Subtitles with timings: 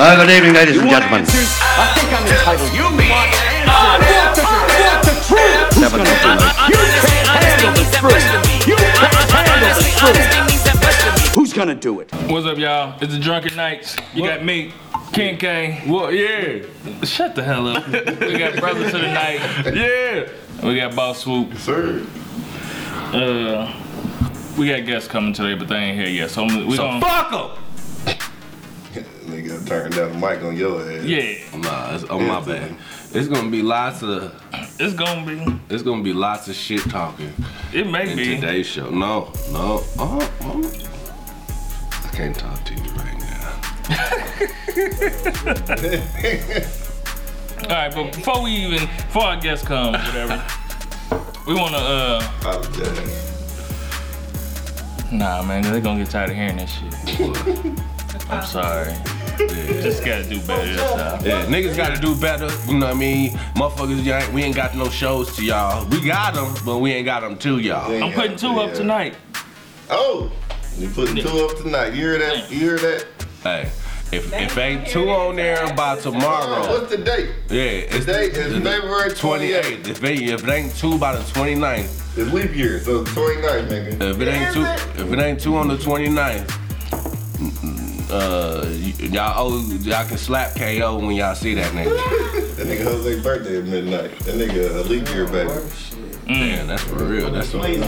[0.00, 1.22] Uh, good evening, ladies and gentlemen.
[1.26, 2.70] I think I'm entitled.
[2.72, 4.44] You want answers?
[4.46, 4.46] I
[4.78, 5.80] want the truth.
[5.80, 6.54] Never know too much.
[6.70, 8.68] You can't handle the truth.
[8.68, 9.90] You can't handle the
[11.26, 11.34] truth.
[11.34, 12.12] Who's gonna do it?
[12.28, 12.94] What's up, y'all?
[13.00, 13.96] It's the Drunken Knights.
[14.14, 14.72] You got me,
[15.12, 15.82] King K.
[15.86, 16.64] Well, yeah,
[17.04, 17.86] Shut the hell up.
[17.88, 19.40] we got Brothers to the Night.
[19.74, 20.28] yeah.
[20.66, 21.56] We got Boss Swoop.
[21.58, 22.06] Sir.
[23.12, 23.74] Uh,
[24.56, 26.30] we got guests coming today, but they ain't here yet.
[26.30, 27.00] So we So gonna.
[27.00, 27.50] fuck 'em.
[29.48, 31.04] Nigga turn down the mic on your ass.
[31.04, 32.74] Yeah, Nah, it's on my bad.
[33.12, 34.34] It's gonna be lots of
[34.78, 35.40] it's gonna be.
[35.74, 37.32] it's gonna be lots of shit talking
[37.72, 38.34] It may in be.
[38.36, 38.90] today's show.
[38.90, 40.62] No, no, oh, oh.
[42.04, 43.54] I can't talk to you right now.
[47.64, 50.42] All right, but before we even, before our guests come, whatever,
[51.46, 51.78] we wanna.
[51.78, 53.24] uh Apologize.
[55.10, 56.94] Nah, man, they're gonna get tired of hearing this shit.
[58.30, 58.94] I'm sorry.
[59.40, 59.80] Yeah.
[59.82, 61.24] Just gotta do better this time.
[61.24, 62.48] Yeah, niggas gotta do better.
[62.66, 63.30] You know what I mean?
[63.56, 65.86] Motherfuckers, you ain't- we ain't got no shows to y'all.
[65.86, 67.92] We got them, but we ain't got them to y'all.
[67.92, 68.04] Yeah.
[68.06, 69.14] I'm putting two up tonight.
[69.90, 70.30] Oh,
[70.78, 71.94] you putting two up tonight.
[71.94, 72.50] You hear that?
[72.50, 73.06] You hear that?
[73.42, 73.70] Hey,
[74.12, 77.30] if if ain't two on there by tomorrow, what's the date?
[77.48, 79.16] yeah, it's The date is February 28th.
[79.16, 79.88] 28th.
[79.88, 83.68] If it, if it ain't two by the 29th, It's leap year, so it's 29th,
[83.68, 84.10] nigga.
[84.10, 86.67] if it ain't two, if it ain't two on the 29th, mm,
[88.10, 88.66] uh,
[88.98, 92.56] y'all oh, y'all can slap KO when y'all see that nigga.
[92.56, 94.18] That nigga Jose's birthday at midnight.
[94.20, 95.50] That nigga a leap year, baby.
[96.26, 97.30] Man, that's for real.
[97.30, 97.80] That's for real.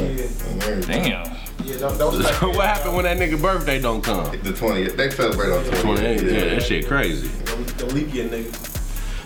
[0.83, 1.37] Damn.
[1.79, 1.89] So
[2.51, 4.25] what happened when that nigga birthday don't come?
[4.43, 4.97] The 20th.
[4.97, 6.19] They celebrate on 28th.
[6.19, 6.33] 28th.
[6.33, 7.31] Yeah, that shit crazy.
[7.77, 8.67] Don't leave your nigga.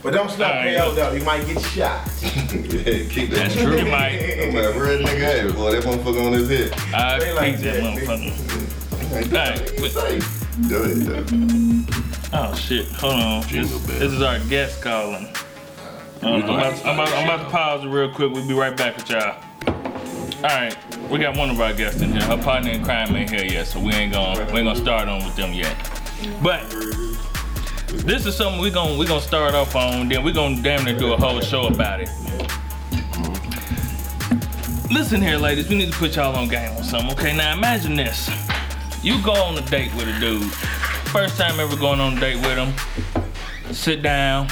[0.02, 0.76] But don't slap Alright.
[0.76, 2.06] KO though, you might get shot.
[2.22, 3.30] yeah, keep that.
[3.30, 3.78] That's true.
[3.78, 4.18] You might.
[4.42, 5.72] I'm a red nigga ass, boy.
[5.72, 6.94] That motherfucker on his head.
[6.94, 9.00] I They like peaked that that, motherfucker.
[9.08, 10.43] Hey, Alright, but- say.
[10.68, 11.24] Go ahead, though.
[12.32, 12.86] Oh shit!
[12.92, 13.42] Hold on.
[13.42, 13.98] Jingle This, bell.
[13.98, 15.26] this is our guest calling.
[16.22, 18.32] Uh, I'm, about, I'm, about, I'm about to pause it real quick.
[18.32, 19.36] We'll be right back with y'all.
[19.66, 20.76] All right,
[21.10, 22.22] we got one of our guests in here.
[22.22, 25.08] Her partner in crime ain't here yet, so we ain't gonna we ain't gonna start
[25.08, 25.74] on with them yet.
[26.40, 26.70] But
[28.06, 30.08] this is something we're gonna we gonna start off on.
[30.08, 32.08] Then we're gonna damn near do a whole show about it.
[34.90, 35.68] Listen here, ladies.
[35.68, 37.10] We need to put y'all on game on something.
[37.18, 38.43] Okay, now imagine this.
[39.04, 40.50] You go on a date with a dude.
[41.12, 43.72] First time ever going on a date with him.
[43.74, 44.48] Sit down.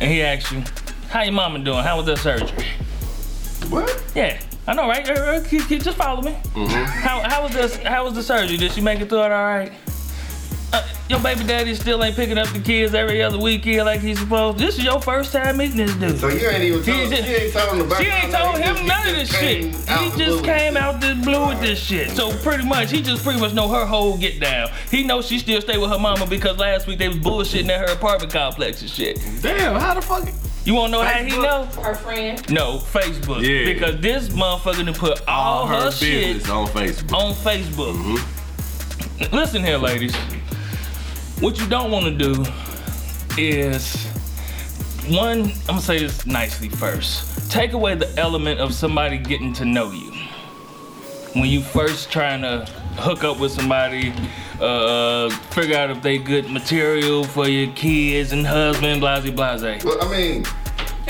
[0.00, 0.62] And he asks you,
[1.10, 1.82] how your mama doing?
[1.84, 2.64] How was that surgery?
[3.68, 4.02] What?
[4.14, 4.40] Yeah.
[4.66, 5.06] I know, right?
[5.08, 6.32] Uh, keep- keep- Just follow me.
[6.54, 6.84] Mm-hmm.
[6.84, 7.76] How, how was this?
[7.76, 8.56] How was the surgery?
[8.56, 9.72] Did she make it through it all right?
[11.08, 14.58] Your baby daddy still ain't picking up the kids every other weekend like he's supposed.
[14.58, 16.18] This is your first time meeting this dude.
[16.18, 18.58] So you ain't even He told, just- she ain't told him about She ain't told
[18.58, 19.64] him none of this shit.
[19.64, 22.10] He just came out the blue with this shit.
[22.10, 24.68] So pretty much, he just pretty much know her whole get down.
[24.90, 27.88] He knows she still stay with her mama because last week they was bullshitting at
[27.88, 29.18] her apartment complex and shit.
[29.40, 30.28] Damn, how the fuck?
[30.66, 31.64] You wanna know how he know?
[31.82, 32.50] Her friend.
[32.52, 33.40] No, Facebook.
[33.40, 33.72] Yeah.
[33.72, 37.14] Because this motherfucker done put all, All her, her shit business on Facebook.
[37.16, 37.94] on Facebook.
[37.96, 39.34] Mm-hmm.
[39.34, 40.14] Listen here, ladies.
[41.40, 42.44] What you don't want to do
[43.36, 44.06] is
[45.06, 45.42] one.
[45.42, 47.48] I'm gonna say this nicely first.
[47.48, 50.10] Take away the element of somebody getting to know you.
[51.34, 52.64] When you first trying to
[52.96, 54.12] hook up with somebody,
[54.60, 59.84] uh, figure out if they good material for your kids and husband, blase blase.
[59.84, 60.44] Well, I mean,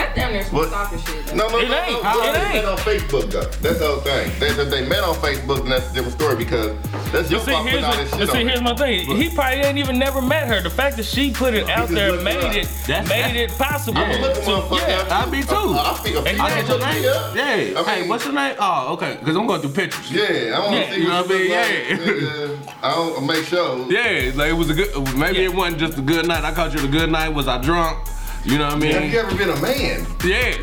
[0.09, 1.27] That damn near some stalker shit.
[1.27, 1.35] though.
[1.37, 2.03] no, no, It no, ain't.
[2.03, 2.23] no.
[2.23, 2.55] It They ain't.
[2.55, 3.41] met on Facebook, though.
[3.61, 4.31] That's the whole thing.
[4.41, 6.77] They, they, they met on Facebook, and that's a different story because
[7.13, 8.61] that's your But see, fault here's, putting all the- this but shit see, on here's
[8.61, 8.63] it.
[8.63, 9.17] my thing.
[9.17, 10.63] He probably ain't even never met her.
[10.63, 12.55] The fact that she put it out there made her up.
[12.57, 13.99] it That's- made it possible.
[13.99, 14.97] I'm looking So, motherfucker yeah.
[15.01, 15.27] up.
[15.27, 15.55] I be too.
[15.55, 17.03] I, I feel And I get your name?
[17.03, 17.35] Yeah.
[17.35, 17.81] Yeah.
[17.81, 18.57] I hey, what's your name?
[18.59, 19.17] Oh, okay.
[19.21, 20.11] Because I'm going through pictures.
[20.11, 21.49] Yeah, I want to Yeah, see you know what what I mean?
[21.49, 22.67] look like.
[22.67, 23.93] Nigga, I don't I'll make sure.
[23.93, 25.17] Yeah, like it was a good.
[25.17, 25.45] Maybe Yeah.
[25.45, 26.45] it wasn't just a good night.
[26.45, 27.29] I caught you a good night.
[27.31, 27.99] Was I drunk?
[28.45, 28.93] You know what I mean?
[28.93, 30.07] Have you ever been a man?
[30.25, 30.57] Yeah.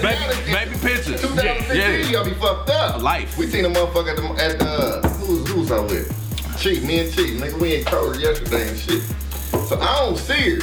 [0.00, 1.20] baby, baby pictures.
[1.20, 2.12] 2015, Yeah.
[2.12, 3.02] gotta be fucked up.
[3.02, 3.36] Life.
[3.36, 6.58] We seen a motherfucker at the, at the who's who's I with?
[6.58, 7.38] Cheat, me and Cheat.
[7.40, 9.02] Nigga, we in Kroger yesterday and shit.
[9.68, 10.60] So I don't see her.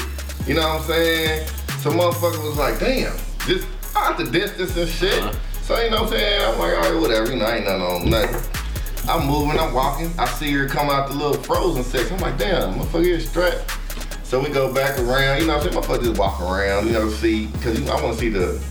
[0.47, 1.47] You know what I'm saying?
[1.79, 3.15] So motherfucker was like, damn,
[3.47, 5.21] just out the distance and shit.
[5.21, 5.33] Uh-huh.
[5.61, 6.41] So you know what I'm saying?
[6.53, 7.31] I'm like, all right, whatever.
[7.31, 9.09] You know, I ain't nothing on nothing.
[9.09, 10.11] I'm moving, I'm walking.
[10.17, 12.15] I see her come out the little frozen section.
[12.15, 13.77] I'm like, damn, motherfucker is strapped.
[14.25, 15.83] So we go back around, you know what I'm saying?
[15.83, 18.61] Motherfucker just walk around, you know, see, because I want to see the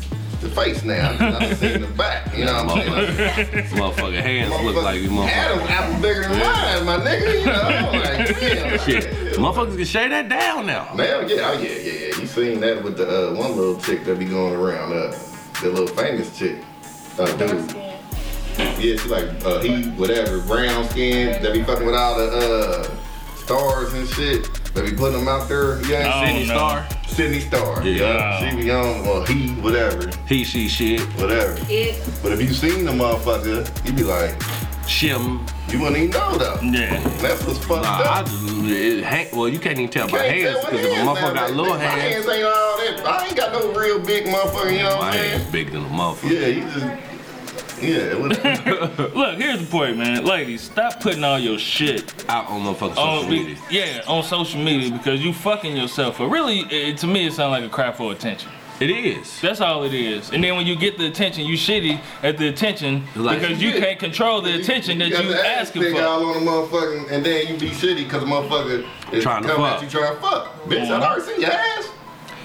[0.41, 1.17] the face now.
[1.17, 3.17] 'cause I see the back, you know what I'm saying?
[3.55, 7.39] Like, Motherfucking hands look like these Adam's apple bigger than mine, my nigga.
[7.39, 8.79] You know, I'm like, damn.
[8.81, 9.05] Shit,
[9.39, 10.93] motherfuckers can shave that down now.
[10.95, 12.21] Man, yeah, oh, yeah, yeah, yeah.
[12.21, 15.17] You seen that with the uh, one little chick that be going around, uh,
[15.63, 16.59] the little famous chick.
[17.19, 17.75] Uh, dude.
[18.59, 23.37] Yeah, she like uh, he whatever brown skin that be fucking with all the uh
[23.37, 24.47] stars and shit.
[24.75, 25.81] They be putting them out there.
[25.87, 26.55] You ain't Oh, seen Sidney no.
[26.55, 26.87] Starr.
[27.07, 27.83] Sidney Starr.
[27.85, 28.41] Yeah.
[28.41, 28.51] Yeah.
[28.51, 31.01] She be on, or he, whatever, He, she, shit.
[31.19, 31.57] whatever.
[31.69, 32.03] It.
[32.23, 34.37] But if you seen the motherfucker, you be like,
[34.87, 35.49] Shim.
[35.73, 36.59] you wouldn't even know though.
[36.63, 36.99] Yeah.
[37.19, 38.27] That's what's fucked Nah, I up.
[38.27, 41.35] just, it, hand, well, you can't even tell by hands because if a hands motherfucker
[41.35, 41.57] got nowadays.
[41.57, 43.03] little My hands, hands ain't all that.
[43.07, 45.31] I ain't got no real big motherfucker, you know what my I'm saying?
[45.41, 46.31] hands bigger than a motherfucker.
[46.31, 47.14] Yeah, you just,
[47.85, 48.15] yeah.
[49.15, 50.25] Look, here's the point, man.
[50.25, 53.57] Ladies, stop putting all your shit Out on motherfucking on social media.
[53.71, 56.19] yeah on social media because you fucking yourself.
[56.19, 58.51] But really, it, to me, it sounds like a crap for attention.
[58.81, 59.41] It is.
[59.41, 60.31] That's all it is.
[60.33, 63.71] And then when you get the attention, you shitty at the attention Like- because you
[63.73, 66.03] can't control the attention that got you the ass asking big for.
[66.03, 69.49] all on the motherfucking, and then you be shitty because the motherfucker is Trying to
[69.49, 69.77] coming fuck.
[69.77, 70.65] at you trying to fuck.
[70.65, 70.89] Bitch.
[70.91, 71.89] I already seen your ass.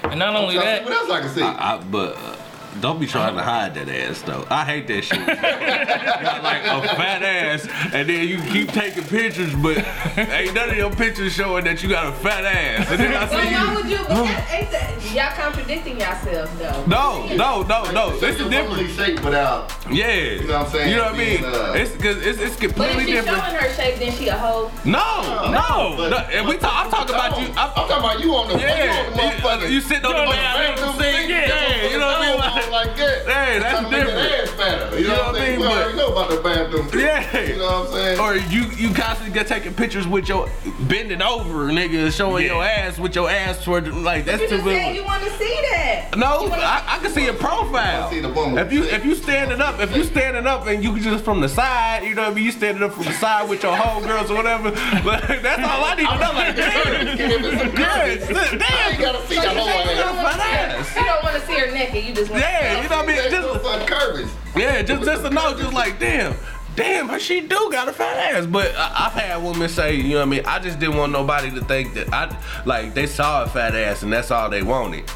[0.04, 1.42] And not only that, What else I can see?
[1.42, 2.36] I, I, but uh,
[2.82, 4.46] don't be trying to hide that ass though.
[4.50, 5.20] I hate that shit.
[5.20, 9.78] you got like a fat ass, and then you keep taking pictures, but
[10.18, 12.88] ain't none of your pictures showing that you got a fat ass.
[12.90, 13.76] And then I Well, see why you.
[13.76, 13.98] would you?
[14.08, 16.86] But that, ain't that, y'all contradicting yourselves though.
[16.86, 18.12] No, no, no, no.
[18.20, 18.70] So This is you're different.
[18.70, 19.76] normally shaped without.
[19.92, 20.14] Yeah.
[20.16, 20.90] You know what I'm saying?
[20.92, 21.42] You know what I mean?
[21.42, 24.28] Being, uh, It's because it's, it's But if completely she's showing her shape, then she
[24.30, 24.72] a hoe.
[24.86, 26.18] No, no, But- no.
[26.32, 26.86] And we talk.
[26.86, 27.48] I'm talking about you.
[27.48, 29.62] I'm, I'm, talking about you on the, Yeah, you on the motherfucker.
[29.68, 31.30] you, you sitting on You the know, motherfucking man, seat.
[31.30, 32.69] yeah, Yeah, you know what I mean?
[32.72, 33.26] Like, Like that.
[33.28, 34.30] Hey, that's Trying to make different.
[34.30, 35.00] that ass fatter.
[35.00, 35.60] You know, what I'm saying?
[35.60, 36.90] We But- already know about the bathroom.
[36.94, 37.40] Yeah.
[37.40, 38.20] You know what I'm saying?
[38.20, 40.50] Or you you constantly get taking pictures with your
[40.82, 42.54] bending over, nigga, showing Yeah.
[42.54, 45.30] your ass with your ass toward like that's You too just said you want to
[45.38, 46.16] see that.
[46.18, 48.08] No, wanna- I, I can see your profile.
[48.08, 50.84] I see the woman If you if you standing up, if you standing up and
[50.84, 53.14] you just from the side, you know what I mean, you standing up from the
[53.14, 54.72] side with your homegirls or whatever.
[55.04, 56.32] But that's all I need to know.
[56.34, 58.28] Like, damn, Give it some yeah, credit.
[58.30, 59.98] damn, I ain't gotta see So the you whole ass.
[59.98, 60.78] don't want to see her.
[60.80, 60.96] ass.
[60.96, 62.04] You don't want to see her naked.
[62.06, 62.44] You just want.
[62.50, 63.32] Yeah, you know what I mean?
[63.32, 64.32] Just, no fun curves.
[64.56, 66.36] Yeah, just just to know, just like damn,
[66.76, 68.46] damn, but she do got a fat ass.
[68.46, 70.46] But I, I've had women say, you know what I mean?
[70.46, 72.36] I just didn't want nobody to think that I
[72.66, 75.10] like they saw a fat ass and that's all they wanted.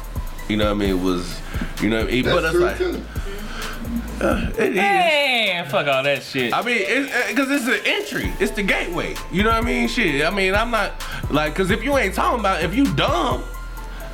[0.48, 0.90] You know what I mean?
[0.90, 1.40] It was,
[1.80, 2.24] you know, what I mean?
[2.24, 3.04] but That's that's true like too.
[4.20, 4.76] Uh, it is.
[4.76, 6.54] man, fuck all that shit.
[6.54, 8.32] I mean, it's because it's an entry.
[8.38, 9.16] It's the gateway.
[9.32, 9.88] You know what I mean?
[9.88, 10.24] Shit.
[10.24, 10.92] I mean, I'm not
[11.30, 13.42] like because if you ain't talking about if you dumb.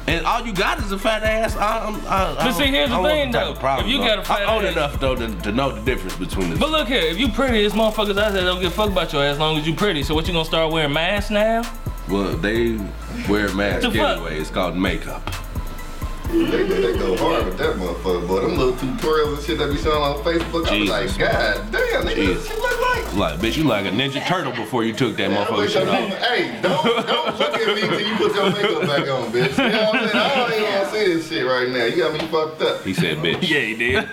[0.06, 1.54] And all you got is a fat ass.
[1.56, 3.54] I, I'm- I, I But see, here's the I thing, though.
[3.54, 4.06] problem, If you though.
[4.08, 6.56] got a fat I'm old ass- enough though to, to know the difference between the
[6.56, 9.12] But look here, if you pretty, there's motherfuckers out there don't give a fuck about
[9.12, 10.02] your ass as long as you pretty.
[10.02, 11.62] So what you gonna start wearing masks now?
[12.08, 12.76] Well, they
[13.28, 14.16] wear masks The fuck?
[14.16, 14.38] anyway.
[14.40, 15.22] It's called makeup.
[16.30, 18.40] They, they, they go hard with that motherfucker, boy.
[18.42, 20.66] Them little tutorials and shit that be showing on Facebook.
[20.68, 22.36] I be like, God damn, nigga, Jesus.
[22.36, 23.14] this shit look like.
[23.14, 26.18] Like, bitch, you like a ninja turtle before you took that I motherfucker shit off.
[26.18, 29.58] Hey, don't don't look at me till you put your makeup back on, bitch.
[29.58, 30.24] You know what I'm saying?
[30.24, 31.84] I don't even want to see this shit right now.
[31.86, 32.84] You got me fucked up.
[32.84, 33.42] He said, bitch.
[33.42, 34.06] Yeah, he did.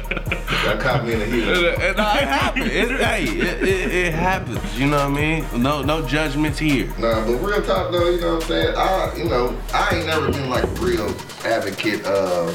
[0.63, 1.43] That caught me in the heat.
[1.43, 1.49] And
[1.99, 2.65] uh, it happens.
[2.67, 4.79] It, hey, it, it, it happens.
[4.79, 5.61] You know what I mean?
[5.61, 6.87] No, no judgments here.
[6.99, 8.75] Nah, but real talk though, you know what I'm saying?
[8.77, 11.07] I, you know, I ain't never been like a real
[11.43, 12.53] advocate of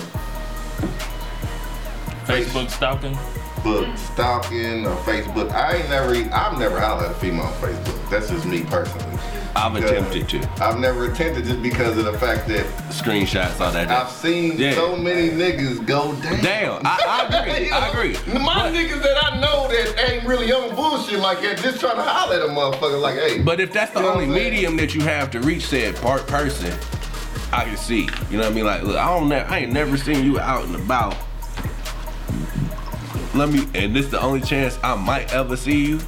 [2.27, 3.17] Facebook stalking.
[3.63, 5.51] book stalking or Facebook.
[5.51, 8.11] I ain't never, I've never hollered at a female on Facebook.
[8.11, 9.19] That's just me personally.
[9.57, 10.49] I've attempted to.
[10.63, 13.89] I've never attempted just because of the fact that Screenshots, all that.
[13.89, 14.75] I've seen Yeah.
[14.75, 16.43] so many niggas go down.
[16.43, 17.65] Damn, I, I agree.
[17.67, 18.13] You know, I agree.
[18.39, 22.03] My niggas that I know that ain't really on bullshit like that, just trying to
[22.03, 23.41] holler at a motherfucker like, hey.
[23.41, 25.97] But if that's the You know what only medium that you have to reach said
[25.97, 26.73] part person,
[27.53, 28.09] I can see.
[28.31, 28.65] You know what I mean?
[28.67, 31.17] Like, look, I don't, ne- I ain't never seen you out and about.
[33.35, 36.01] Let me, and this the only chance I might ever see you,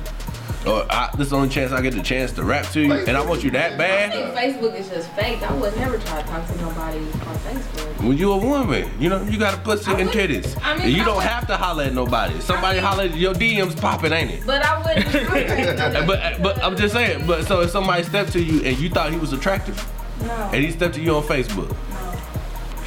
[0.69, 2.93] or I, this is the only chance I get the chance to rap to you,
[2.93, 4.13] and I want you that I bad.
[4.13, 5.43] think Facebook is just fake.
[5.43, 8.05] I would never try to talk to nobody on Facebook.
[8.05, 10.57] When you a woman, you know you got a pussy I and titties.
[10.63, 12.39] I mean, and you I don't would- have to holler at nobody.
[12.41, 14.47] Somebody mean- holler at your DMs popping, ain't it?
[14.47, 15.09] But I wouldn't.
[16.07, 17.27] But but I'm just saying.
[17.27, 19.77] But so if somebody stepped to you and you thought he was attractive,
[20.23, 20.31] No.
[20.53, 21.75] and he stepped to you on Facebook,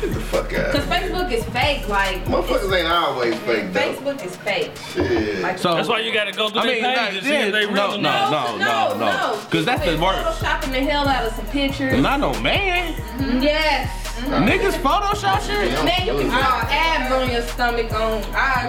[0.02, 0.72] Get the fuck out.
[0.72, 1.88] Because Facebook is fake.
[1.88, 3.80] Like Motherfuckers ain't always fake though.
[3.80, 4.72] Facebook is fake.
[4.94, 5.40] Shit.
[5.42, 7.52] Like, so That's why you gotta go through I their mean, page and see if
[7.54, 8.58] they no, real or no, not.
[8.60, 9.40] no, no, no.
[9.50, 10.42] 'Cause that's the You've been worst.
[10.42, 12.02] Photoshopping the hell out of some pictures.
[12.02, 12.96] not no man.
[13.42, 14.01] Yes.
[14.12, 14.48] Mm-hmm.
[14.48, 15.48] Niggas Photoshop mm-hmm.
[15.48, 15.86] shit.
[15.86, 18.20] Man, you can draw abs on your stomach on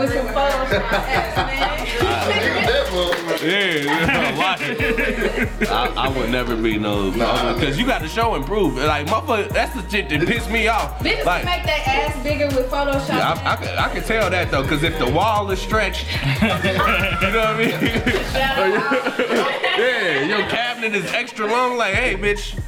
[0.00, 2.66] with some Photoshop abs, man.
[2.66, 3.42] That motherfucker.
[3.42, 5.68] Yeah, watch it.
[5.68, 7.54] I, I would never be no, Nah.
[7.54, 8.76] because you got to show and prove.
[8.76, 10.98] Like motherfucker, that's the shit that piss me off.
[11.00, 11.42] Bitches Like.
[11.42, 13.08] can make that ass bigger with Photoshop.
[13.08, 16.06] Yeah, I, I, can, I can tell that though, because if the wall is stretched,
[16.40, 19.52] you know what I mean?
[19.72, 21.76] Yeah, your cabinet is extra long.
[21.78, 22.58] Like, hey, bitch,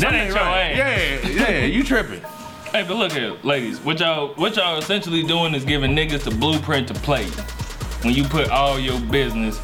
[0.00, 0.70] That ain't your right.
[0.70, 1.30] ass.
[1.30, 2.22] Yeah, yeah, you tripping.
[2.72, 3.80] Hey, but look here, ladies.
[3.80, 7.26] What y'all what y'all essentially doing is giving niggas the blueprint to play.
[8.02, 9.58] When you put all your business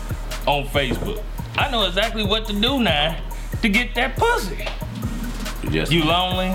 [0.46, 1.22] on Facebook.
[1.56, 3.18] I know exactly what to do now
[3.62, 4.66] to get that pussy.
[5.70, 5.90] Yes.
[5.90, 6.54] You lonely?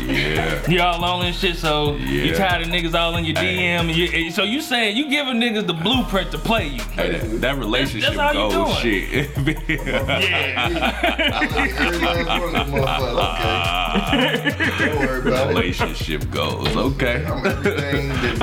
[0.00, 0.68] Yeah.
[0.70, 3.56] You all lonely and shit, so you tired of niggas all in your Hey.
[3.56, 3.80] DM.
[3.88, 6.80] And you, and so you saying you giving niggas the blueprint to play you?
[6.82, 9.02] Hey, that, that relationship That's how you goes doing.
[9.02, 9.30] shit.
[9.82, 10.68] Yeah.
[10.68, 13.22] I look at every last one of them motherfuckers.
[14.52, 14.86] Okay.
[14.86, 15.48] Don't worry about it.
[15.48, 16.76] relationship goes.
[16.76, 17.24] Okay.
[17.26, 17.42] I'm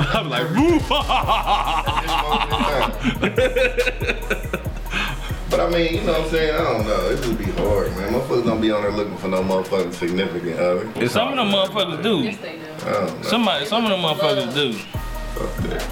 [0.00, 0.80] I'm like, woo.
[5.50, 6.54] But I mean, you know what I'm saying?
[6.54, 7.10] I don't know.
[7.10, 8.12] It would be hard, man.
[8.12, 10.92] Motherfuckers don't be on there looking for no motherfucking significant other.
[10.94, 12.18] It's Some of them motherfuckers do.
[12.20, 12.88] Yes, they do.
[12.88, 13.28] I don't know.
[13.28, 14.78] Somebody, some of them motherfuckers do.
[15.40, 15.82] Fuck that.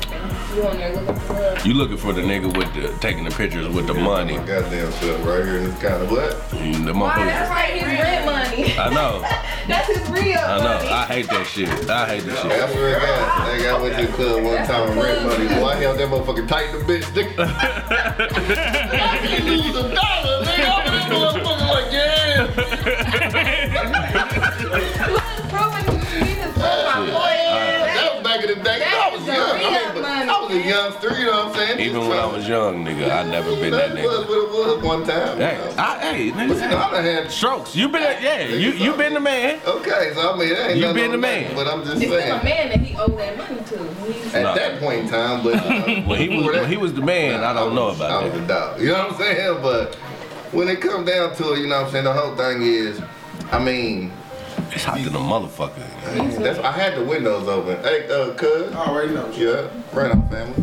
[0.54, 1.66] You on there looking for love.
[1.66, 4.36] You looking for the nigga with the taking the pictures with the money.
[4.38, 6.32] My goddamn self right here in this kind of what?
[6.50, 7.24] Mm, The Why?
[7.24, 7.54] That's motherfucker.
[7.54, 8.78] like his rent money.
[8.78, 9.20] I know.
[9.68, 10.64] That's his real I know.
[10.64, 10.88] money.
[10.88, 11.68] I hate that shit.
[11.90, 12.70] I hate that Hey, I shit.
[12.76, 15.22] swear to God, nigga, I went to the club one That's time and a rent
[15.24, 15.46] money.
[15.48, 17.34] Boy, I held that motherfucker tight in the bitch, nigga.
[17.38, 20.68] I can lose a dollar, nigga.
[20.68, 22.06] I'm in that motherfucker like, yeah.
[28.56, 28.84] back in the day.
[28.92, 29.58] I was That young.
[29.60, 30.68] is I mean, money, I was a man.
[30.68, 31.80] youngster, you know what I'm saying?
[31.80, 34.28] Even when I was young, nigga, I never been that That was nigga.
[34.28, 35.38] what it was one time.
[35.38, 35.74] Hey, you know.
[35.82, 36.74] I, hey, But you know, nigga.
[36.76, 37.76] I done had Strokes.
[37.76, 38.42] You been, a, yeah.
[38.48, 39.60] You you been the man.
[39.66, 41.54] Okay, so I mean, that ain't You been the nothing, man.
[41.54, 42.44] But I'm just It's still a saying.
[42.44, 44.36] man that he owed that money to.
[44.36, 44.54] At Nah.
[44.54, 45.54] that point in time, but
[45.88, 48.24] you When he was that- when he was the man, I don't know I about
[48.24, 48.42] was that.
[48.44, 48.80] a dog.
[48.80, 49.58] You know what I'm saying?
[49.62, 49.94] But
[50.52, 52.04] when it comes down to it, you know what I'm saying?
[52.04, 53.00] The whole thing is,
[53.52, 54.12] I mean,
[54.72, 55.82] It's hot than a motherfucker.
[56.42, 57.82] that's I had the windows open.
[57.82, 58.72] Hey, uh, cuz.
[58.74, 59.28] I already know.
[59.30, 60.62] Yeah, right on, family.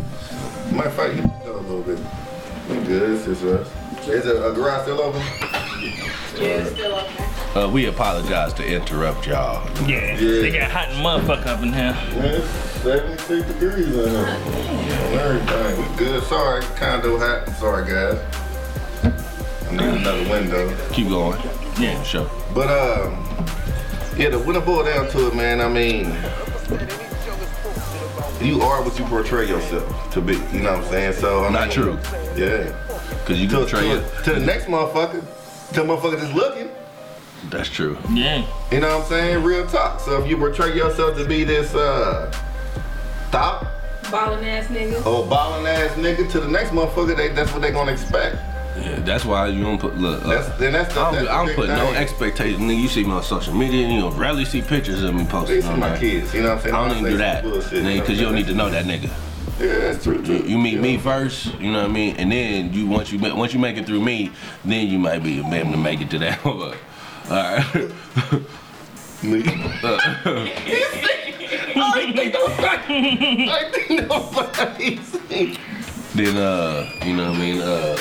[0.72, 1.98] Matter of fact, you can go a little bit.
[2.68, 3.10] We good.
[3.12, 3.68] It's just us.
[4.08, 5.20] Is the uh, garage still open?
[5.20, 7.24] yeah, it's still okay.
[7.60, 9.66] Uh, we apologize to interrupt y'all.
[9.88, 10.40] Yeah, Yeah.
[10.42, 11.92] they got hot and motherfucker up in here.
[12.20, 12.48] Man, it's
[12.82, 14.26] 76 degrees in here.
[14.28, 15.90] On everything.
[15.92, 16.22] We good.
[16.24, 17.48] Sorry, kinda hot.
[17.56, 18.18] Sorry, guys.
[19.68, 20.76] I need another window.
[20.92, 21.40] Keep going.
[21.78, 22.00] Yeah.
[22.02, 22.30] Sure.
[22.54, 23.24] But um,
[24.16, 26.06] yeah, the, when I boil down to it, man, I mean,
[28.40, 30.34] you are what you portray yourself to be.
[30.52, 31.12] You know what I'm saying?
[31.14, 31.98] So I Not true.
[32.36, 32.72] Yeah.
[33.24, 34.24] Cause you To, can betray to, it.
[34.24, 35.20] to the next motherfucker,
[35.72, 36.68] to the motherfucker that's looking.
[37.50, 37.98] That's true.
[38.12, 38.46] Yeah.
[38.70, 39.44] You know what I'm saying?
[39.44, 40.00] Real talk.
[40.00, 42.30] So if you portray yourself to be this uh
[43.30, 43.66] thought
[44.10, 45.04] Ballin' ass nigga.
[45.04, 48.36] or balling ass nigga, to the next motherfucker, they, that's what they gonna expect.
[48.76, 50.24] Yeah, that's why you don't put look.
[50.24, 52.60] Uh, That's then that's the, I don't, that's I don't put no expectation.
[52.60, 55.24] Nigga, you see me on social media, and you don't rarely see pictures of me
[55.24, 56.74] posting are on my kids, you know what I'm saying?
[56.74, 58.84] I don't even do that, bullshit, nigga, know because you don't need to know that
[58.84, 59.10] nigga.
[59.58, 60.22] Yeah, that's true.
[60.22, 63.18] You, you meet me first, you know what I mean, and then you once you
[63.18, 64.30] once you make it through me,
[64.64, 66.44] then you might be able to make it to that.
[66.46, 66.72] All
[67.30, 67.90] right.
[69.22, 69.42] Me.
[71.78, 73.50] I think nobody.
[73.50, 75.00] I think nobody.
[76.14, 77.96] then uh, you know what I mean, uh,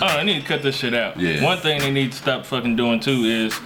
[0.00, 1.18] Oh, I need to cut this shit out.
[1.18, 1.42] Yeah.
[1.42, 3.58] One thing they need to stop fucking doing too is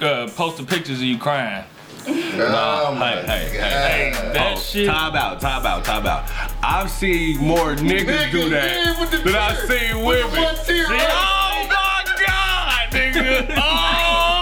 [0.00, 1.64] uh, posting pictures of you crying.
[2.06, 4.86] Oh my hey, hey, hey, Hey, that oh, shit.
[4.86, 6.30] time out, time out, time out.
[6.62, 10.56] I've seen more niggas do that than I've seen women.
[10.64, 13.54] See, oh my god, nigga!
[13.56, 14.33] Oh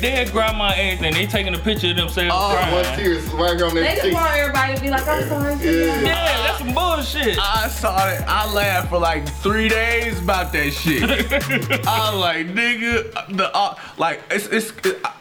[0.00, 1.14] dead grandma, anything.
[1.14, 2.74] They taking a picture of themselves Oh, crying.
[2.74, 4.14] One tear right on They their just cheek.
[4.14, 5.54] want everybody to be like, I'm sorry.
[5.54, 6.00] Yeah.
[6.00, 7.38] Yeah, that's some bullshit.
[7.38, 8.22] I saw it.
[8.26, 11.02] I laughed for like three days about that shit.
[11.86, 14.72] I was like, nigga, the uh, like it's it's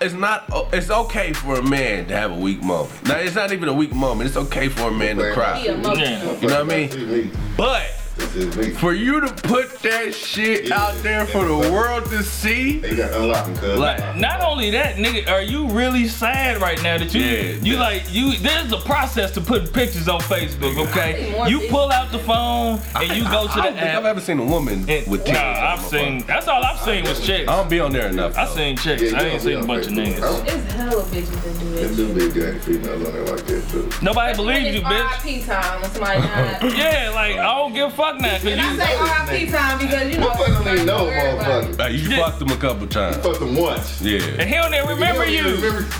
[0.01, 3.03] it's not it's okay for a man to have a weak moment.
[3.07, 4.27] Now it's not even a weak moment.
[4.27, 5.59] It's okay for a man to cry.
[5.59, 5.71] Yeah.
[5.75, 6.89] You know what I mean?
[6.89, 7.31] This is me.
[7.57, 8.69] But This is me.
[8.71, 10.79] for you to put that shit Yeah.
[10.81, 13.79] out there for the world to see, They got unlocking cuz.
[13.79, 17.73] like Not only that, nigga, are you really sad right now that you Yeah, you
[17.75, 17.79] yeah.
[17.79, 18.37] like you?
[18.37, 21.33] There's a process to putting pictures on Facebook, okay?
[21.49, 24.03] You pull out the phone and you go to I the don't think I've app.
[24.05, 25.57] ever seen a woman and- with nah, tears.
[25.57, 26.19] on I've seen.
[26.19, 26.27] phone.
[26.27, 27.47] That's all I've seen was chicks.
[27.49, 28.37] I don't be on there enough.
[28.37, 28.55] I though.
[28.55, 29.01] seen chicks.
[29.01, 30.47] Yeah, I ain't seen a on bunch of niggas.
[30.47, 31.95] It's hella bitches that do Them that.
[31.95, 33.89] do big gang females on there like that too.
[34.01, 35.23] Nobody believes you, bitch.
[35.25, 36.73] RIP time when somebody dies.
[36.77, 38.77] Yeah, like I don't give a fuck now, cause And I you.
[38.79, 40.29] say RIP time because you know.
[40.29, 41.77] Motherfucker don't even know motherfucker.
[41.79, 42.17] Like, you Yeah.
[42.25, 43.17] fucked them a couple times.
[43.17, 44.01] Fucked them once.
[44.01, 44.19] Yeah.
[44.39, 45.57] And he don't even remember You don't you.
[45.57, 45.89] even remember-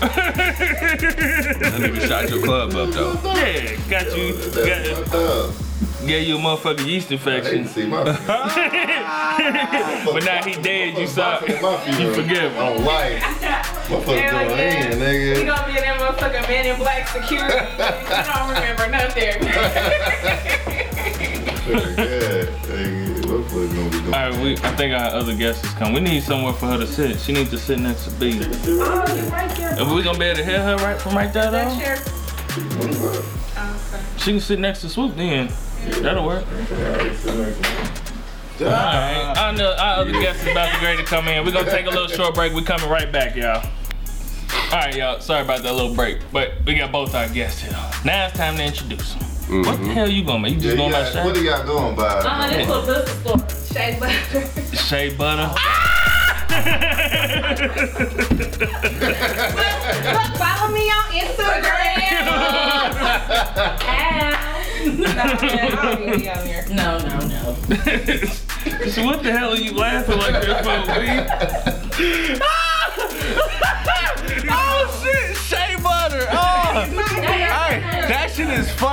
[1.60, 3.12] That nigga shot your club up though.
[3.34, 4.32] Yeah, got you.
[4.32, 5.54] That's Got, fucked up.
[6.08, 7.64] you a motherfucking yeast infection.
[7.64, 8.02] to see my
[10.12, 10.96] But now he dead.
[10.98, 11.40] You saw.
[11.44, 12.58] You You forgive him.
[12.58, 13.22] On life.
[13.88, 14.90] Motherfucker Hell doing yeah.
[14.92, 15.46] in, You nigga.
[15.46, 17.58] gonna be in that motherfucking man in black security.
[17.58, 20.76] I don't remember nothing.
[21.66, 23.20] Yeah, nigga.
[23.22, 24.14] Motherfucker gonna be doing.
[24.14, 24.52] All right, we.
[24.54, 25.92] I think our other guest has come.
[25.92, 27.18] We need somewhere for her to sit.
[27.20, 28.40] She needs to sit next to B.
[28.42, 29.78] oh, you right there.
[29.80, 31.78] Are we gonna be able to hear her right from right there That though?
[31.78, 31.96] chair.
[33.56, 34.14] Oh.
[34.18, 35.48] She can sit next to Swoop then.
[36.02, 36.44] That'll work.
[38.60, 39.38] Alright.
[39.38, 41.44] Our, no- our other guest is about to ready to come in.
[41.46, 42.52] We're gonna take a little short break.
[42.52, 43.64] We're coming right back, y'all.
[44.72, 45.20] Alright, y'all.
[45.20, 46.18] Sorry about that little break.
[46.32, 47.72] But we got both our guests here.
[48.04, 49.26] Now it's time to introduce them.
[49.50, 50.48] What the hell you going by?
[50.48, 51.40] You just Yeah, going by yeah, what Shay?
[51.42, 52.02] do y'all going by?
[52.06, 53.38] Uh, this was this store.
[53.74, 54.14] Shea butter.
[54.76, 55.50] Sha Butter?
[60.12, 62.00] Look, follow me on Instagram.
[64.80, 66.64] No, man, I don't even be on here.
[66.70, 67.54] No, no, no.
[68.90, 70.90] so what the hell are you laughing like that for,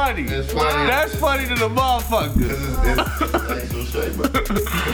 [0.07, 0.23] funny.
[0.23, 0.87] It's funny.
[0.87, 2.33] That's funny to the motherfucker.
[2.35, 4.25] This is it's actual.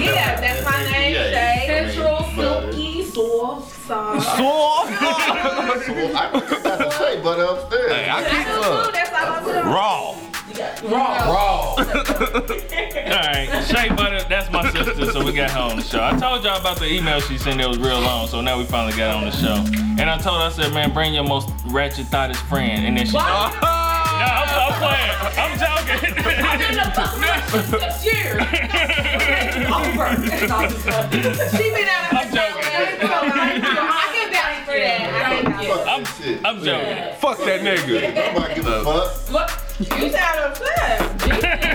[0.02, 1.64] Yeah, that's my name, Shay.
[1.68, 4.24] Central, silky, soft, soft.
[4.26, 5.02] Soft.
[5.02, 5.04] I
[6.64, 7.92] got the shea butter upstairs.
[7.92, 9.66] Hey, I keep That's uh, the food, that's all I'm doing.
[9.66, 10.16] raw.
[10.54, 10.60] All
[13.10, 16.04] right, Sha Butter, that's my sister, so we got her on the show.
[16.04, 18.66] I told y'all about the email she sent that was real long, so now we
[18.66, 19.64] finally got her on the show.
[20.00, 22.86] And I told her, I said, man, bring your most ratchet, thoughtest friend.
[22.86, 23.18] And then she,
[24.20, 25.14] no, I'm, I'm playing.
[25.42, 26.14] I'm joking.
[26.46, 28.40] I did a puzzle this year.
[28.42, 30.08] Okay, over.
[31.56, 32.64] she been out of I'm joking.
[35.94, 36.06] I'm,
[36.46, 36.88] I'm joking.
[36.88, 37.16] Yeah.
[37.16, 38.34] Fuck that nigga.
[38.34, 39.32] Nobody give a fuck.
[39.32, 41.70] Look, you sound upset.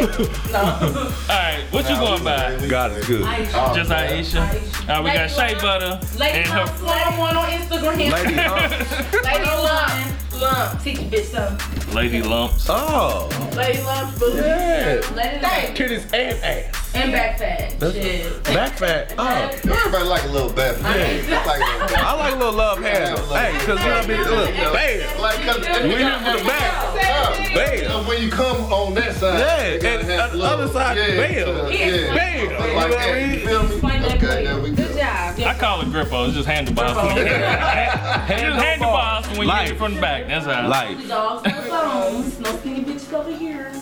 [0.00, 0.18] back.
[0.18, 0.52] Wait a minute.
[0.52, 0.58] No.
[0.58, 2.66] All right, what you going by?
[2.68, 3.22] God is good.
[3.24, 4.88] Oh, Just Aisha.
[4.88, 6.76] All right, we got Sha Butter Lady and Lump her.
[6.78, 8.12] Slum one on Instagram.
[8.12, 9.24] Lady Hump.
[9.24, 10.16] Lady Lump.
[10.40, 10.82] Lump.
[10.82, 11.94] Teach a bitch something.
[11.94, 12.66] Lady Lumps.
[12.68, 13.28] Oh.
[13.56, 14.18] Lady Lump.
[14.18, 14.32] Boo.
[14.34, 15.00] Yeah.
[15.14, 15.76] Lady Lump.
[15.76, 16.76] Titties and ass.
[16.94, 17.70] And back fat.
[17.92, 18.42] Shit.
[18.44, 19.14] Back fat.
[19.16, 19.26] Oh.
[19.26, 20.80] Everybody like a little bath.
[20.82, 21.44] Yeah.
[21.46, 22.04] Like a little bath.
[22.04, 23.24] I like a little love handle.
[23.28, 24.18] Hey, cause you know what I mean?
[24.18, 25.20] Look, bam.
[25.20, 27.54] Like, cause We here for the back.
[27.54, 27.84] Bam.
[27.90, 30.96] So when you come on that side, Yeah, you and have the a other side,
[30.96, 31.44] yeah, bam.
[31.44, 31.86] so, Yeah.
[31.86, 32.14] yeah.
[32.14, 32.40] Bam.
[32.40, 33.46] You know Like what I that, you mean?
[33.46, 33.68] feel me?
[33.74, 34.76] Explain that Okay, there for we you.
[34.76, 34.82] go.
[34.88, 35.38] Good job.
[35.40, 36.26] I call it grippo.
[36.26, 36.90] It's just handlebars.
[37.16, 37.30] It's
[38.40, 40.26] just handlebars when you hit it from the back.
[40.30, 40.68] That's how.
[40.68, 41.08] Life.
[41.08, 42.38] Dogs no phones.
[42.40, 43.72] No skinny bitches over here.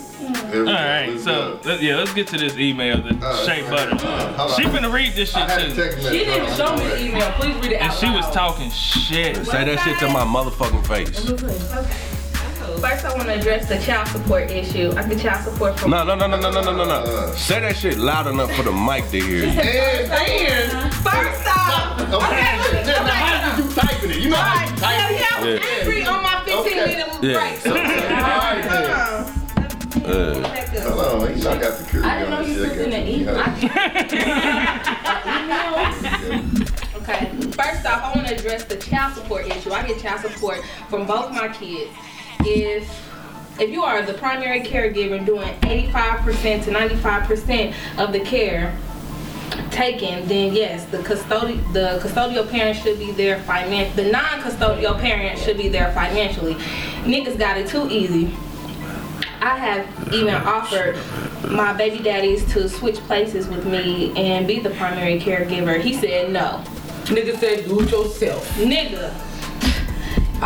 [0.51, 3.69] There we All go, so let- yeah, let's get to this email that Uh, Sha
[3.71, 3.97] Butter.
[3.97, 4.57] hold on.
[4.57, 6.03] She finna read this shit too, text.
[6.09, 7.31] She didn't show me the email.
[7.33, 9.37] Please read it out and she was talking shit.
[9.47, 11.21] Say that shit to my motherfucking face.
[12.81, 14.93] First, I want to address the child support issue.
[14.97, 15.91] I get child support from.
[15.91, 17.33] No, no, no, no, no, no, no, no, no.
[17.35, 19.51] Say that shit loud enough for the mic to hear you.
[19.59, 24.17] And, and, First off, okay, okay, now, now, how did you typing it?
[24.19, 25.21] You know how you type it?
[25.21, 25.78] yeah, Yeah.
[26.89, 27.19] Angry on my 15 Okay.
[27.19, 27.39] minute Yeah.
[27.39, 27.57] break.
[27.61, 28.87] So, all right, Hold
[30.05, 30.09] Uh,
[30.43, 30.83] Back up.
[30.93, 32.79] Hold on, you know I got security I didn't know you was shit.
[32.79, 33.39] in the email.
[36.99, 37.31] Okay.
[37.53, 39.73] First off, I want to address the child support issue.
[39.73, 41.91] I get child support from both my kids.
[42.41, 42.87] If
[43.61, 48.77] if you are the primary caregiver doing 85% to 95% of the care
[49.71, 55.39] taken, then yes, the custodial the custodial parent should be there finan the non-custodial parent
[55.39, 56.55] should be there financially.
[57.05, 58.35] Niggas got it too easy.
[59.41, 60.97] I have even offered
[61.49, 65.81] my baby daddies to switch places with me and be the primary caregiver.
[65.81, 66.63] He said no.
[67.05, 68.49] Nigga said do it yourself.
[68.57, 69.15] Nigga.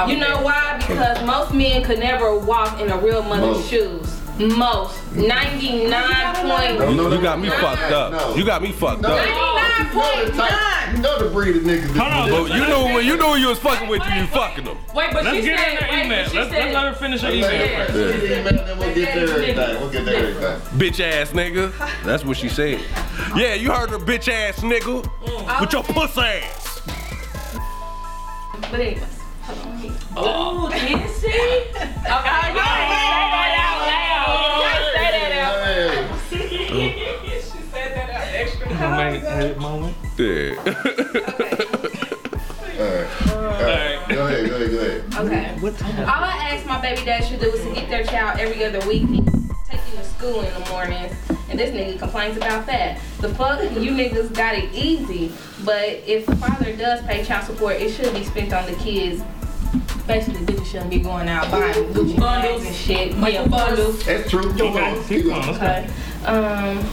[0.09, 0.79] You know why?
[0.79, 3.69] Because most men could never walk in a real mother's Most.
[3.69, 4.12] shoes.
[4.49, 5.15] Most.
[5.15, 6.79] 99 point.
[6.79, 7.99] No, no, you got me no, fucked no.
[7.99, 8.37] up.
[8.37, 9.27] You got me fucked up.
[9.27, 11.93] you know the type, you know the breed of niggas.
[11.93, 12.51] that Hold on, this.
[12.51, 14.79] But you know when you know when you was fucking with you, you fucking them.
[14.95, 16.23] Wait, but Let's she get said, in her email.
[16.23, 17.91] Let's, let's let her finish her email first.
[17.91, 19.81] her finish the email, then we'll get there everything.
[19.81, 20.79] We'll get there everything.
[20.79, 22.05] Bitch ass nigga.
[22.05, 22.81] That's what she said.
[23.37, 25.03] Yeah, you heard her bitch ass nigga.
[25.03, 25.61] Mm.
[25.61, 26.81] With your pussy ass.
[28.71, 29.03] But anyways.
[29.43, 29.93] hold on.
[30.17, 31.29] oh, did she?
[31.79, 32.53] Okay,
[34.23, 34.39] Out.
[34.47, 34.63] You
[34.95, 35.57] can't that out.
[36.31, 38.67] Hey, She said that out extra.
[38.75, 39.97] Head moment.
[40.19, 40.55] Yeah.
[42.81, 43.09] alright.
[43.29, 43.99] Alright.
[44.09, 45.01] Go ahead, go ahead, go ahead.
[45.15, 45.47] Okay.
[45.61, 45.83] What?
[45.83, 48.81] All I asked my baby dad should do is to get their child every other
[48.87, 49.25] week, him
[49.97, 51.15] to school in the mornings,
[51.49, 53.01] and this nigga complains about that.
[53.21, 55.33] The fuck, you niggas got it easy,
[55.65, 59.23] but if the father does pay child support, it should be spent on the kids.
[60.07, 62.42] Basically, bitches shouldn't be going out buying Gucci bundles
[62.93, 63.33] and shit.
[63.33, 64.05] Yeah, bundles.
[64.05, 64.43] That's true.
[64.53, 65.05] Keep going.
[65.05, 65.49] Keep going.
[65.51, 65.89] Okay.
[66.25, 66.85] Um.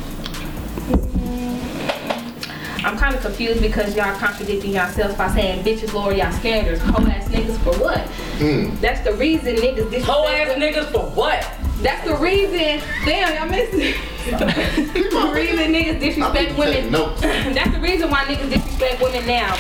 [2.86, 6.82] I'm kind of confused because y'all contradicting yourselves by saying bitches lower y'all standards.
[6.82, 8.06] Hoe ass niggas for what?
[8.38, 8.80] Mm.
[8.80, 10.06] That's the reason niggas disrespect.
[10.06, 11.46] Hoe ass niggas for what?
[11.82, 12.82] That's the reason.
[13.06, 13.96] Damn, y'all missed it.
[14.30, 16.92] the reason niggas disrespect women.
[16.94, 17.54] taking.
[17.54, 19.58] That's the reason why niggas disrespect women now.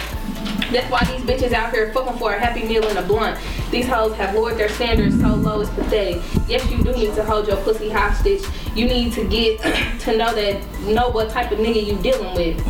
[0.71, 3.39] That's why these bitches out here fucking for a happy meal and a blunt.
[3.71, 6.21] These hoes have lowered their standards so low it's pathetic.
[6.47, 8.43] Yes, you do need to hold your pussy hostage.
[8.75, 9.59] You need to get
[10.01, 12.65] to know that know what type of nigga you dealing with.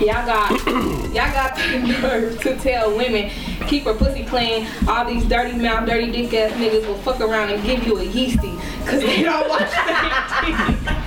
[0.00, 3.30] Y'all got y'all got the nerve to tell women
[3.66, 4.66] keep her pussy clean.
[4.88, 8.04] All these dirty mouth, dirty dick ass niggas will fuck around and give you a
[8.04, 11.00] yeasty cause they don't wash their.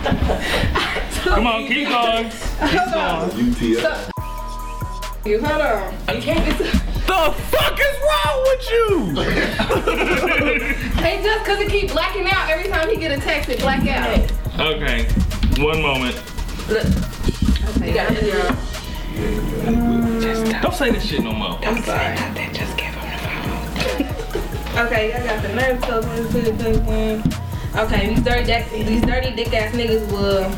[1.23, 2.29] Come on, keep going.
[2.59, 3.31] Hold on.
[3.31, 4.12] UTS.
[5.25, 5.93] You hold on.
[6.15, 6.51] You can't be.
[6.63, 8.89] The fuck is wrong with you?
[11.03, 13.85] And just cause it keep blacking out every time he get a text, it black
[13.87, 14.19] out.
[14.59, 15.05] Okay,
[15.61, 16.15] one moment.
[16.69, 16.85] Look.
[17.85, 18.55] You got it.
[20.61, 21.57] Don't say this shit no more.
[21.63, 22.17] I'm sorry.
[24.73, 26.81] Okay, I got the nerve to open to the thing.
[27.75, 30.49] Okay, these dirty, these dirty dick ass niggas will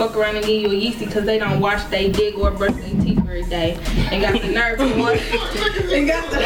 [0.00, 2.72] fuck around and give you a yeasty because they don't wash their dick or brush
[2.72, 3.78] their teeth every day.
[4.10, 5.20] And got the nerve to want,
[5.92, 6.38] and got the,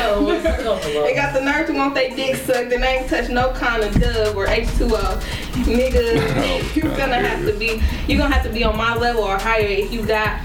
[1.04, 3.84] they got the nerve to want their dick sucked and they ain't touch no kind
[3.84, 5.20] of dub or H2O.
[5.66, 9.38] Nigga, you gonna have to be, you gonna have to be on my level or
[9.38, 10.40] higher if you got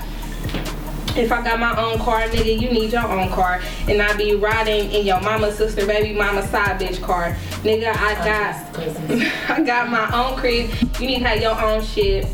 [1.17, 3.59] if I got my own car, nigga, you need your own car.
[3.87, 7.35] And I be riding in your mama, sister, baby, mama, side bitch car.
[7.63, 10.69] Nigga, I got I got my own crib.
[10.99, 12.27] You need to have your own shit.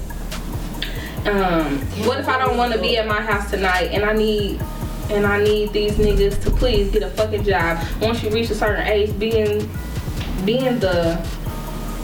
[1.25, 4.61] Um, what if I don't wanna be at my house tonight and I need
[5.09, 7.83] and I need these niggas to please get a fucking job.
[8.01, 9.69] Once you reach a certain age, being
[10.45, 11.19] being the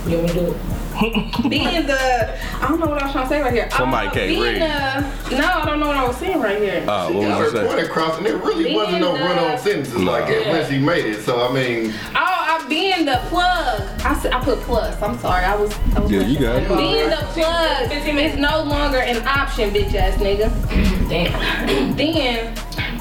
[0.07, 0.57] You want me to do it?
[1.49, 3.69] being the I don't know what I was trying to say right here.
[3.71, 4.61] Somebody Uh, can't being read.
[4.61, 6.83] The, no, I don't know what I was saying right here.
[6.87, 7.89] Uh, She what got was her you point saying?
[7.91, 11.05] across, and there really wasn't no Being run-on the- sentences like that when she made
[11.05, 11.21] it.
[11.23, 12.30] So I mean, Oh, I
[12.71, 13.81] being the plug.
[14.05, 14.99] I said I put plus.
[15.01, 15.43] I'm sorry.
[15.43, 15.77] I was.
[15.95, 16.67] I was Yeah, you got it.
[16.69, 20.47] Being the plug is no longer an option, bitch ass nigga.
[21.09, 21.95] Damn.
[21.97, 22.55] Then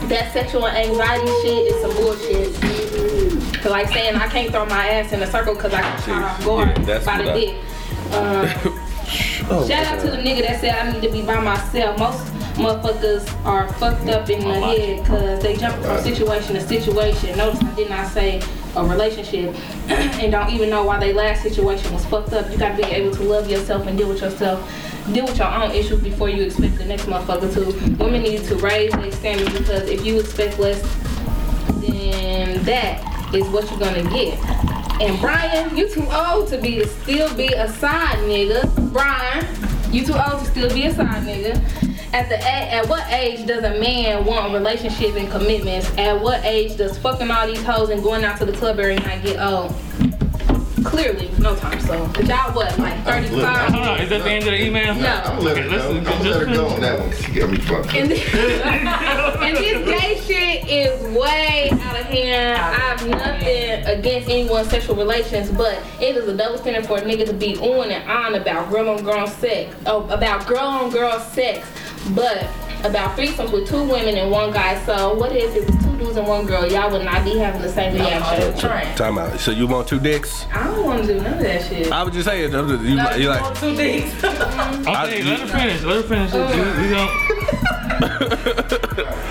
[0.09, 3.65] that sexual anxiety shit is some bullshit.
[3.65, 6.45] Like saying I can't throw my ass in a circle because I got shot off
[6.45, 8.65] guard Yeah, that's by what the I- dick.
[8.75, 8.77] Um,
[9.53, 11.99] Oh, Shout out to the nigga that said I need to be by myself.
[11.99, 17.37] Most motherfuckers are fucked up in the head because they jump from situation to situation.
[17.37, 18.41] Notice I did not say
[18.77, 19.55] a relationship
[19.89, 22.51] and don't even know why their last situation was fucked up.
[22.51, 24.61] You gotta be able to love yourself and deal with yourself.
[25.13, 28.03] Deal with your own issues before you expect the next motherfucker to.
[28.03, 30.81] Women need to raise their standards because if you expect less,
[31.81, 34.39] then that is what you're gonna get.
[35.01, 38.93] And Brian, you too old to be still be a side nigga.
[38.93, 39.47] Brian,
[39.93, 41.90] you too old to still be a side nigga.
[42.13, 45.91] At the a- at what age does a man want relationship and commitments?
[45.97, 48.97] At what age does fucking all these hoes and going out to the club every
[48.97, 49.75] night get old?
[50.85, 52.11] Clearly, no time so.
[52.15, 53.73] But y'all what, like 35?
[53.75, 54.95] Hold on, is that the end of the email?
[54.95, 55.09] No.
[55.09, 55.89] I'm gonna let her Okay, go.
[55.99, 57.13] I'm gonna just let her go on that one.
[57.17, 57.95] She got me fucked.
[57.95, 62.59] And this, and this gay shit is way out of hand.
[62.59, 67.03] I have nothing against anyone's sexual relations, but it is a double standard for a
[67.03, 70.91] nigga to be on and on about girl on girl sex, oh, about girl on
[70.91, 71.69] girl sex,
[72.15, 72.49] but
[72.85, 74.83] about threesomes with two women and one guy.
[74.87, 76.67] So what if it was two dudes and one girl?
[76.71, 78.55] Y'all would not be having the same reaction.
[78.97, 79.39] Time out.
[79.39, 80.47] So you want two dicks?
[80.53, 81.93] I don't want to do none of that shit.
[81.93, 82.53] I was just saying.
[82.53, 83.59] You, you, you like?
[83.61, 84.13] Two things.
[84.81, 85.83] Okay, I- let her finish.
[85.83, 86.31] Let her finish.
[86.33, 86.47] Oh.
[86.47, 87.11] We, we don't.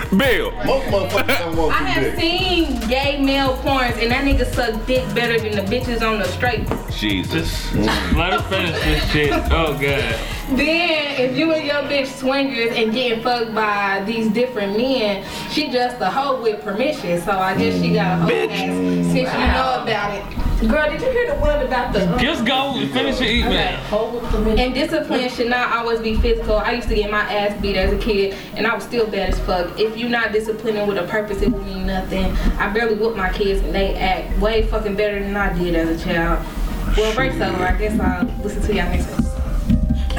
[0.17, 0.51] Bill.
[0.65, 2.19] Most motherfuckers don't want I two have dicks.
[2.21, 6.25] seen gay male porns and that nigga suck dick better than the bitches on the
[6.25, 7.73] straight Jesus.
[7.75, 9.31] Let her finish this shit.
[9.51, 10.19] Oh god.
[10.55, 15.69] Then, if you and your bitch swingers and getting fucked by these different men, she
[15.71, 17.21] just a hoe with permission.
[17.21, 18.57] So I guess she got a whole ass
[19.11, 20.39] since you know about it.
[20.67, 23.77] Girl, did you hear the one about the um, Just go and finish your email.
[23.83, 24.59] whole with permission?
[24.59, 26.57] And discipline should not always be physical.
[26.57, 29.29] I used to get my ass beat as a kid, and I was still bad
[29.29, 29.79] as fuck.
[29.79, 32.25] If you're not disciplining with a purpose, it will mean nothing.
[32.57, 36.01] I barely whoop my kids, and they act way fucking better than I did as
[36.01, 36.45] a child.
[36.97, 37.63] Well, break's over.
[37.63, 39.28] I guess I'll listen to y'all next time.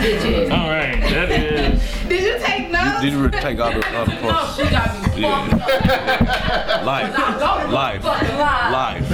[0.00, 0.50] Bitches.
[0.50, 1.80] All right, that is.
[2.08, 3.00] Did you take notes?
[3.02, 4.56] Did you take all the other No, parts?
[4.56, 5.48] she got me Yeah.
[5.48, 6.84] fucked up.
[6.86, 7.16] Life.
[7.16, 8.02] Don't Life.
[8.02, 8.38] fucking.
[8.38, 9.10] Life.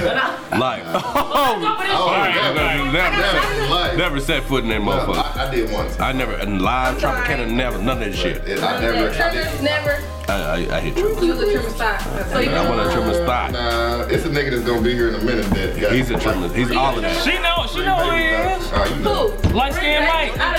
[0.59, 0.83] Life.
[0.85, 2.93] Oh, Oh, Alright, never, alright.
[2.93, 5.35] never, never, never set foot in that no, motherfucker.
[5.37, 5.99] I, I did once.
[5.99, 8.37] I never, and live Tropicana, never, none of that shit.
[8.47, 9.09] It- I never.
[9.09, 9.63] I Trimmers did.
[9.63, 10.03] never.
[10.29, 11.07] I, I, I hit you.
[11.21, 11.99] You was a trimmer style.
[12.29, 13.49] So you I want to trim his thigh.
[13.51, 15.45] Nah, it's a nigga that's gonna be here in a minute.
[15.45, 16.49] That got He's a trimmer.
[16.53, 17.23] He's all of that.
[17.23, 17.65] She know.
[17.71, 18.71] She know who he is.
[18.73, 19.29] Oh, you know.
[19.29, 19.55] Who?
[19.55, 20.35] Light skinned Mike.
[20.35, 20.57] Yeah.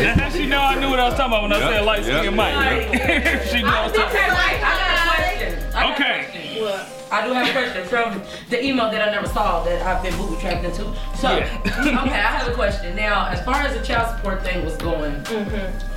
[0.00, 2.02] That's how she know I knew what I was talking about when I said light
[2.02, 2.92] skinned yep, Mike.
[2.92, 3.42] yep.
[3.46, 4.36] she knew I was talking about.
[4.36, 5.74] I got a question.
[5.74, 6.26] I Okay.
[6.58, 6.96] question.
[7.12, 10.16] I do have a question from the email that I never saw that I've been
[10.16, 10.84] booby trapped into.
[11.16, 11.60] So, Yeah.
[11.66, 12.94] okay, I have a question.
[12.94, 15.89] Now, as far as the child support thing was going, mm-hmm.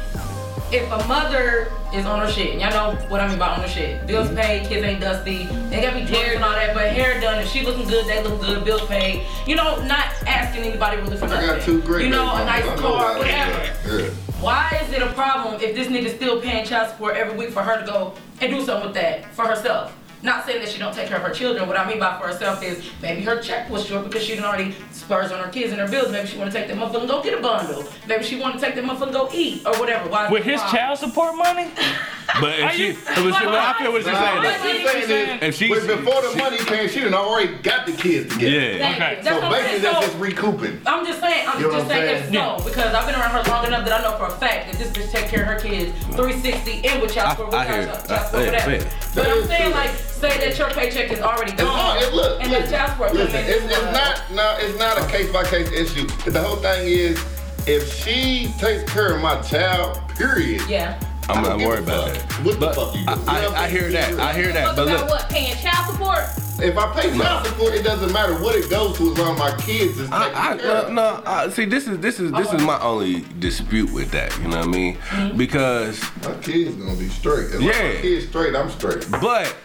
[0.71, 3.61] If a mother is on her shit, and y'all know what I mean by on
[3.61, 4.05] her shit.
[4.07, 4.37] Bills Mm-hmm.
[4.37, 5.45] paid, kids ain't dusty.
[5.69, 7.39] They gotta be dressed and all that, but hair done.
[7.39, 8.63] If she looking good, they look good.
[8.65, 9.25] Bills paid.
[9.45, 12.65] You know, not asking anybody really for I got two great You know, a nice
[12.65, 12.79] mamas.
[12.79, 14.01] I know car, whatever.
[14.03, 14.09] Yeah.
[14.41, 17.61] Why is it a problem if this nigga still paying child support every week for
[17.61, 19.93] her to go and do something with that for herself?
[20.23, 21.67] Not saying that she don't take care of her children.
[21.67, 24.45] What I mean by for herself is maybe her check was short because she didn't
[24.45, 26.13] already spurs on her kids and her bills.
[26.13, 27.83] Maybe she want to take that motherfucker and go get a bundle.
[28.07, 30.09] Maybe she want to take that motherfucker and go eat or whatever.
[30.09, 30.77] Why With his problem?
[30.77, 31.69] child support money?
[32.41, 34.83] But if she, you- but she, well, I feel what you're Nah, saying.
[34.83, 37.85] what she's saying If is, she- but before the money came, she done already got
[37.85, 38.51] the kids together.
[38.77, 38.91] Yeah.
[38.95, 39.17] Okay.
[39.17, 39.23] you.
[39.23, 39.81] So That's basically, saying.
[39.83, 40.81] that's just recouping.
[40.85, 42.23] I'm just saying, I'm You know just saying saying?
[42.25, 44.71] if no, because I've been around her long enough that I know for a fact
[44.71, 47.59] that this bitch take care of her kids 360 and with child I- support, I
[47.59, 48.71] without hear child child support, I- whatever.
[48.71, 48.83] yeah,
[49.15, 52.51] But I'm saying like, say that your paycheck is already As long gone, look, and
[52.51, 55.43] listen, that child support come listen, it's, it's not no, it's not a case by
[55.43, 56.07] case issue.
[56.29, 57.23] The whole thing is,
[57.67, 60.61] if she takes care of my child, period.
[60.67, 60.99] Yeah.
[61.29, 62.31] I I'm don't not give a worried about that.
[62.45, 63.11] What the But fuck you do?
[63.11, 64.17] I, You know what I, I hear saying?
[64.17, 64.19] that.
[64.19, 64.75] I hear that.
[64.75, 65.29] But look, what?
[65.29, 66.19] Paying child support?
[66.59, 69.39] If I pay child support, it doesn't matter what it goes to as long as
[69.39, 70.93] my kids is taken I, I, care no, of.
[70.93, 74.37] no I, see, this is this is this is my only dispute with that.
[74.39, 74.95] You know what I mean?
[74.95, 75.37] Mm-hmm.
[75.37, 77.45] Because, My kids gonna be straight.
[77.47, 77.71] As as Yeah.
[77.95, 79.07] my kids straight, I'm straight.
[79.19, 79.55] but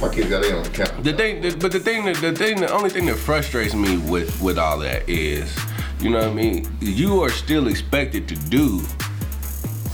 [0.00, 1.02] My kids got their own account.
[1.04, 3.96] the thing, the, but the thing, that, the thing, the only thing that frustrates me
[3.98, 5.56] with with all that is,
[6.00, 6.68] you know what I mean?
[6.80, 8.80] You are still expected to do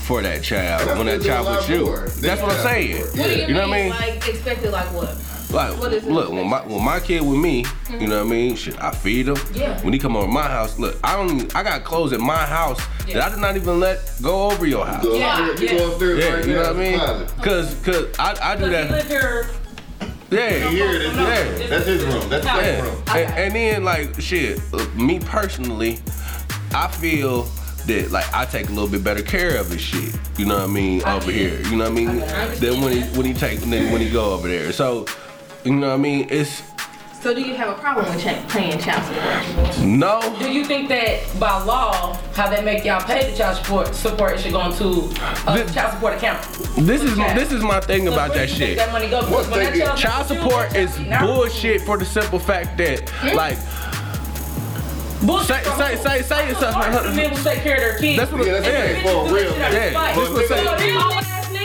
[0.07, 1.85] for that child And when that child a was you.
[1.85, 2.07] more.
[2.07, 3.01] That's what I'm saying.
[3.01, 3.89] What What do you, You know mean?
[3.89, 4.15] what I mean?
[4.19, 5.17] Like expected like what?
[5.51, 6.11] Like, What is it?
[6.11, 7.65] look, when my when my kid with me,
[7.99, 8.55] you know what I mean?
[8.55, 9.37] Shit, I feed him.
[9.53, 9.81] Yeah.
[9.81, 12.79] When he come over my house, look, I don't, I got clothes at my house
[13.07, 15.03] that I did not even let go over your house.
[15.03, 15.77] Go Yeah, upstairs, you yeah.
[15.83, 16.99] go upstairs Yeah, right you know what I mean?
[16.99, 17.43] closet.
[17.43, 18.91] Cause, cause I, I do Because he that.
[18.91, 19.49] live here.
[20.29, 21.15] Yeah, Here it is.
[21.15, 21.67] Yeah.
[21.69, 22.29] That's his room.
[22.29, 22.81] That's his yeah.
[22.81, 23.03] room.
[23.07, 25.99] And, and then like shit, uh, me personally,
[26.73, 27.47] I feel
[27.87, 30.13] that like I take a little bit better care of his shit.
[30.37, 31.03] You know what I mean?
[31.03, 31.61] I over get here.
[31.71, 32.21] You know what I mean?
[32.21, 34.71] I Then when he when he take then when he go over there.
[34.71, 35.05] So,
[35.63, 36.27] you know what I mean?
[36.29, 36.61] It's
[37.21, 39.79] So do you have a problem with cha- paying child support?
[39.85, 40.21] no.
[40.39, 44.39] Do you think that by law, how they make y'all pay the child support, support
[44.39, 45.09] should go into
[45.47, 46.41] a This- child support account?
[46.77, 47.33] This is Okay.
[47.35, 48.77] this is my thing So about where that do you think shit.
[48.77, 49.21] That money go?
[49.21, 49.97] What's when that they get?
[49.97, 53.35] child Child support is bullshit for the simple fact that hmm?
[53.35, 53.57] like
[55.25, 55.47] Bullshit.
[55.47, 56.03] Say- for say- who?
[56.03, 58.17] say- say it's a- Child support for men who take care of their kids.
[58.19, 58.85] That's what- Yeah, that's Yeah.
[58.85, 59.01] yeah.
[59.03, 59.51] for real.
[59.57, 59.69] Yeah,
[60.15, 60.63] this was say-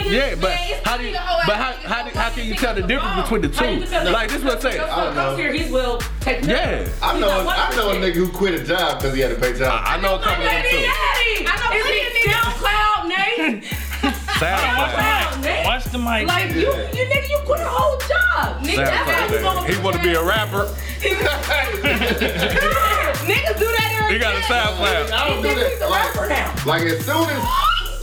[0.09, 0.51] yeah, but
[0.83, 2.81] how do you, still a whole but ass how how, how can you tell the
[2.81, 3.85] difference between the two?
[4.11, 4.81] Like this is what I'm saying.
[4.81, 5.35] I don't know.
[5.35, 6.43] here, he's will take.
[6.45, 6.85] Yeah.
[7.01, 9.29] I He's know, not I know a nigga who quit a job because he had
[9.33, 9.81] to pay child.
[9.85, 10.77] I know a My couple of them too.
[10.77, 12.33] I know Is plenty it of niggas.
[12.63, 13.63] SoundCloud, Nate?
[14.03, 14.93] SoundCloud.
[14.93, 15.65] SoundCloud, Nate.
[15.65, 16.27] Watch the mic.
[16.27, 18.61] Like you, you nigga, you quit a whole job.
[18.63, 20.67] Nigga, that's how you gonna He want to be a rapper.
[23.23, 24.47] Niggas do that every He got a day.
[24.47, 25.11] SoundCloud.
[25.11, 26.13] I don't do He thinks he's a that.
[26.15, 26.53] rapper now.
[26.65, 27.43] Like, like as soon as,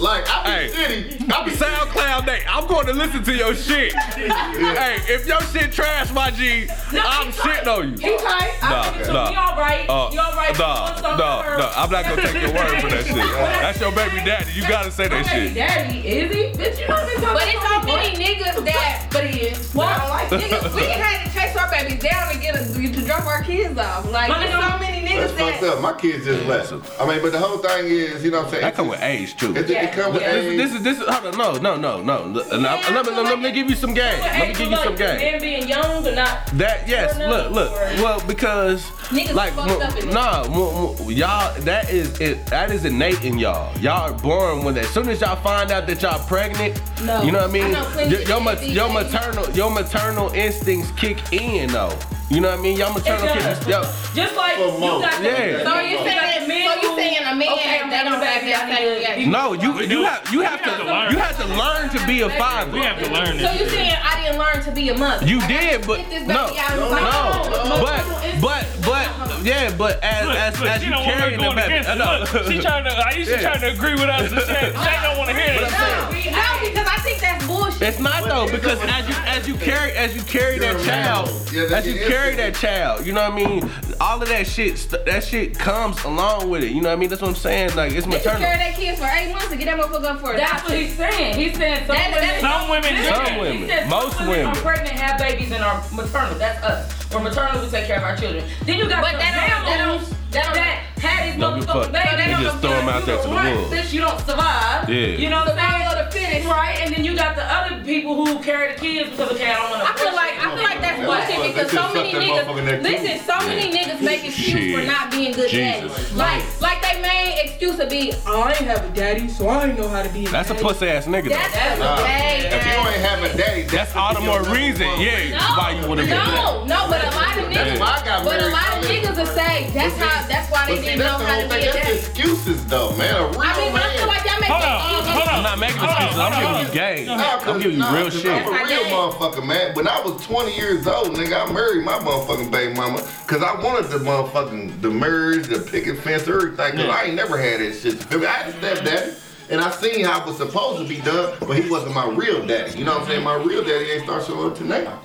[0.01, 0.69] like I be Hey.
[1.09, 3.93] city, I be SoundCloud Nate, I'm going to listen to your shit.
[3.95, 7.97] Hey, if your shit trash, my G, No, I'm shitting on you.
[7.99, 8.53] He tight.
[8.63, 9.27] I Nah, give it to nah.
[9.27, 9.33] him.
[9.33, 9.89] He all right.
[9.89, 10.59] Uh, he all right.
[10.59, 13.17] nah, Doing something nah, nah, I'm not gonna take your word for that shit.
[13.17, 14.53] That's- That's your baby daddy.
[14.53, 15.55] You gotta say that My baby shit.
[15.55, 16.43] Daddy, is he?
[16.59, 19.07] Bitch, you know this But it's so many niggas that.
[19.11, 19.75] But he is.
[19.75, 19.89] What?
[19.89, 23.27] I like Niggas, we had to chase our babies down to get us to drop
[23.27, 24.11] our kids off.
[24.11, 25.73] Like My there's so many That's niggas fucked that.
[25.75, 25.81] up.
[25.81, 26.73] My kids just left.
[27.01, 28.63] I mean, but the whole thing is, you know what I'm saying?
[28.63, 29.51] That come with age too.
[29.57, 30.35] It, This, it come with Yeah.
[30.35, 30.57] age.
[30.59, 32.23] this is this is hold on, no no no no.
[32.27, 34.21] Let, let, let me, let me give you some game.
[34.21, 35.19] Let me give you some game.
[35.19, 36.47] Men being young or not.
[36.55, 37.73] That yes, look, look.
[37.73, 41.53] or- Well, because Niggas like, fucked up in nah, w- w- y'all.
[41.63, 42.47] That is it.
[42.47, 43.77] That is innate in y'all.
[43.79, 44.85] Y'all are born with that.
[44.85, 47.23] As soon as y'all find out that y'all pregnant, No.
[47.23, 47.75] you know what I mean.
[47.75, 51.97] I your, your, of ma- your maternal, your maternal instincts kick in though.
[52.31, 52.77] You know what I mean.
[52.79, 53.59] Your It maternal does.
[53.59, 53.67] kids.
[53.67, 53.83] Yo,
[54.15, 55.65] Just like you got the, Yeah.
[55.65, 59.25] So you saying, so you saying a man Okay, that don't a have that need
[59.25, 61.13] same no, you you have you have have to to learn.
[61.13, 62.73] you have to learn to be a father.
[62.73, 65.27] we have to learn So you saying I didn't learn to be a mother?
[65.27, 68.03] You I did, but get this no, baby out of no, but
[68.41, 69.07] but but
[69.45, 71.95] yeah, but as Look, as, look, as you don't want carrying the baby, against I
[71.97, 72.35] it.
[72.35, 72.91] Look, she trying to.
[72.91, 73.41] Aisha Yeah.
[73.41, 74.31] trying to agree with us.
[74.33, 74.37] And.
[74.37, 76.60] She don't want to hear But that.
[77.05, 77.83] Saying- No, because I think that's bullshit.
[77.83, 80.85] It's not though because as you as you carry as you carry that You're a
[80.85, 81.29] child.
[81.53, 83.71] Yeah, as you carry that child, you know what I mean.
[84.01, 86.71] All of that shit, that shit comes along with it.
[86.73, 87.09] You know what I mean.
[87.11, 87.75] That's what I'm saying.
[87.77, 90.37] Like it's They carry that kids for eight months to get that motherfucker up for
[90.37, 91.35] That's what he's saying.
[91.37, 92.41] He's saying some That- that- women.
[92.41, 93.05] Some women.
[93.05, 94.47] Some women, said most some women.
[94.47, 96.39] are pregnant, have babies, and are maternal.
[96.39, 97.13] That's us.
[97.13, 97.63] We're maternal.
[97.63, 98.45] We take care of our children.
[98.65, 101.59] Then you got But the that don't- that don't- that don't- that had these Don't
[101.61, 101.93] give a motherfucking fuck.
[101.93, 102.37] babies.
[102.39, 103.75] They just throw 'em out there to the wolves.
[103.75, 104.89] Bitch, you don't survive.
[104.89, 105.07] Yeah.
[105.19, 105.90] You know what I'm saying?
[106.11, 106.45] So finish.
[106.47, 109.55] Right, and then you got the other people who carry the kids because okay, I
[109.55, 109.89] don't want to.
[109.91, 111.27] I feel like I feel like that's What?
[111.29, 115.51] bullshit because so many niggas listen, so many niggas make excuse for not being good
[115.51, 115.93] Jesus.
[115.93, 116.13] daddies.
[116.17, 119.69] Like like they main excuse to be, oh, I ain't have a daddy, so I
[119.69, 120.65] ain't know how to be a That's a daddy.
[120.65, 121.29] pussy ass nigga.
[121.31, 121.95] That's though.
[121.95, 125.57] a gay If you ain't have a daddy, That's all the more reason, yeah, No,
[125.57, 128.41] why you wanna be no, no, but a lot of niggas, why I got but
[128.43, 131.19] a lot of niggas will say that's how, that's why they But see, didn't know
[131.25, 131.63] how to be thing.
[131.69, 131.99] a That's daddy.
[131.99, 133.15] excuses, though, man.
[133.15, 134.09] A real I mean, but I feel man.
[134.09, 135.35] like y'all make Hold on, hold on.
[135.41, 136.00] I'm not making excuses.
[136.01, 137.07] I'm giving you game.
[137.07, 138.31] Nah, I'm giving you nah, real 'cause shit.
[138.33, 139.75] I'm a real motherfucker, man.
[139.75, 143.61] When I was 20 years old, nigga, I married my motherfucking baby mama because I
[143.63, 146.73] wanted the motherfucking the marriage, the picket fence, everything.
[146.73, 147.95] Cause I ain't never had that shit.
[147.95, 148.27] You feel me?
[148.27, 149.13] I had a stepdaddy.
[149.51, 152.47] And I seen how it was supposed to be done, but he wasn't my real
[152.47, 152.79] daddy.
[152.79, 153.25] You know what I'm saying?
[153.25, 155.01] My real daddy ain't start showing up to now.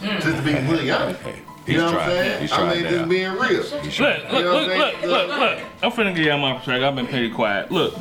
[0.00, 1.20] Just to be really honest.
[1.66, 2.44] He's You know what I'm saying?
[2.44, 2.90] I trying mean, now.
[2.90, 3.40] just being real.
[3.40, 5.58] Look, look, You know what look, look, look, look.
[5.82, 6.80] I'm finna give y'all my track.
[6.82, 7.72] I've been pretty quiet.
[7.72, 7.94] Look,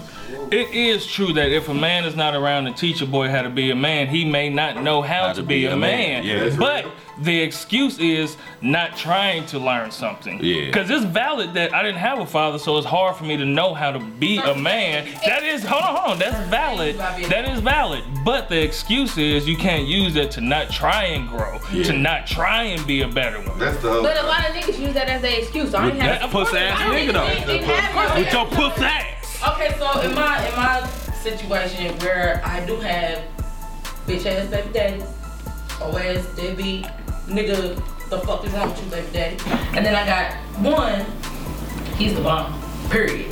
[0.51, 3.41] it is true that if a man is not around to teach a boy how
[3.41, 6.23] to be a man, he may not know how, to, be, a man.
[6.23, 6.85] Yeah, that's but
[7.19, 10.43] the excuse is not trying to learn something.
[10.43, 10.65] Yeah.
[10.65, 13.45] Because it's valid that I didn't have a father, so it's hard for me to
[13.45, 15.07] know how to be a man.
[15.25, 16.19] That is, hold on, hold on.
[16.19, 16.97] That's valid.
[16.97, 18.03] That is valid.
[18.23, 21.83] But the excuse is you can't use that to not try and grow, yeah.
[21.83, 23.57] to not try and be a better one.
[23.59, 25.73] That's the whole But a lot of niggas use that as an excuse.
[25.73, 27.73] I ain't With have that of pussy ass I don't nigga, though.
[27.73, 29.16] have no- With your pussy ass.
[29.45, 30.87] Okay, so in my in my
[31.21, 33.21] situation where I do have
[34.07, 35.03] bitch ass baby daddy,
[35.79, 36.87] or ass deadbeat
[37.27, 37.75] nigga,
[38.09, 39.37] the fuck is wrong with you, baby daddy?
[39.77, 41.05] And then I got one,
[41.97, 42.59] he's the bomb.
[42.89, 43.31] Period.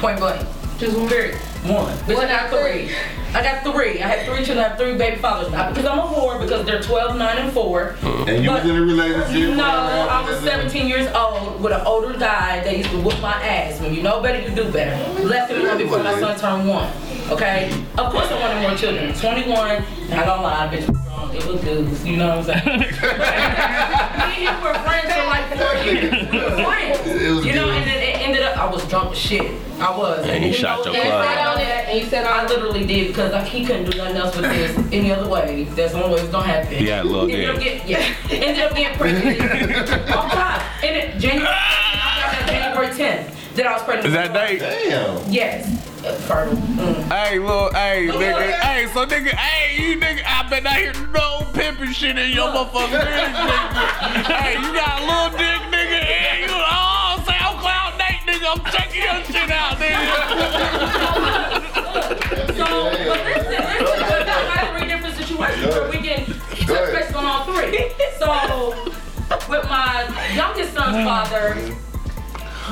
[0.00, 0.48] Point blank.
[0.78, 1.36] Just one period.
[1.64, 1.96] One.
[1.98, 2.90] Bitch, I got three.
[3.32, 4.02] I got three.
[4.02, 4.58] I have three children.
[4.58, 5.50] I have three baby fathers.
[5.50, 7.92] Not because I'm a whore, because they're 12, 9, and 4.
[8.00, 8.28] Mm-hmm.
[8.28, 9.56] And you was But- in a relationship?
[9.56, 13.32] No, I was 17 years old with an older guy that used to whoop my
[13.42, 13.80] ass.
[13.80, 14.96] When you know better, you do better.
[15.24, 16.90] Left him alone before my son turned one.
[17.30, 17.70] Okay?
[17.96, 19.14] Of course I wanted more children.
[19.14, 21.03] 21, not gonna lie, bitch was grown.
[21.36, 22.78] It was dudes, you know what I'm saying?
[22.78, 26.30] Me and him were friends for like four years.
[26.30, 27.06] We were friends.
[27.46, 27.74] You know, good.
[27.76, 29.52] and then it ended up, I was drunk as shit.
[29.80, 30.24] I was.
[30.26, 31.24] And he you shot know, your and club.
[31.24, 34.44] I And you said I literally did because like, he couldn't do nothing else with
[34.46, 35.64] this any other way.
[35.64, 36.72] That's the only way it's gonna happen.
[36.74, 37.86] He had little Ended up dick.
[37.86, 37.88] get-
[38.30, 38.30] yeah.
[38.46, 39.40] Ended up getting pregnant.
[40.10, 40.62] oh God.
[40.82, 44.06] And it, January, I got that January 10th that I was pregnant.
[44.06, 44.88] Is that with- date?
[44.88, 45.32] Damn.
[45.32, 45.83] Yes.
[46.12, 46.56] Fertile.
[46.56, 47.02] Mm.
[47.10, 50.76] Hey, little, hey, Look nigga, at- hey, so nigga, hey, you nigga, I been out
[50.76, 54.36] here no pimping shit in your motherfucking dick, nigga.
[54.36, 59.02] Hey, you got a little dick, nigga, and you, oh, SoundCloud Nate, nigga, I'm checking
[59.02, 61.60] your shit out, nigga.
[62.54, 67.12] So, but listen, listen, but I got three different situations where we can touch base
[67.14, 67.90] on all three.
[68.18, 68.28] So,
[69.48, 71.56] with my youngest son's father,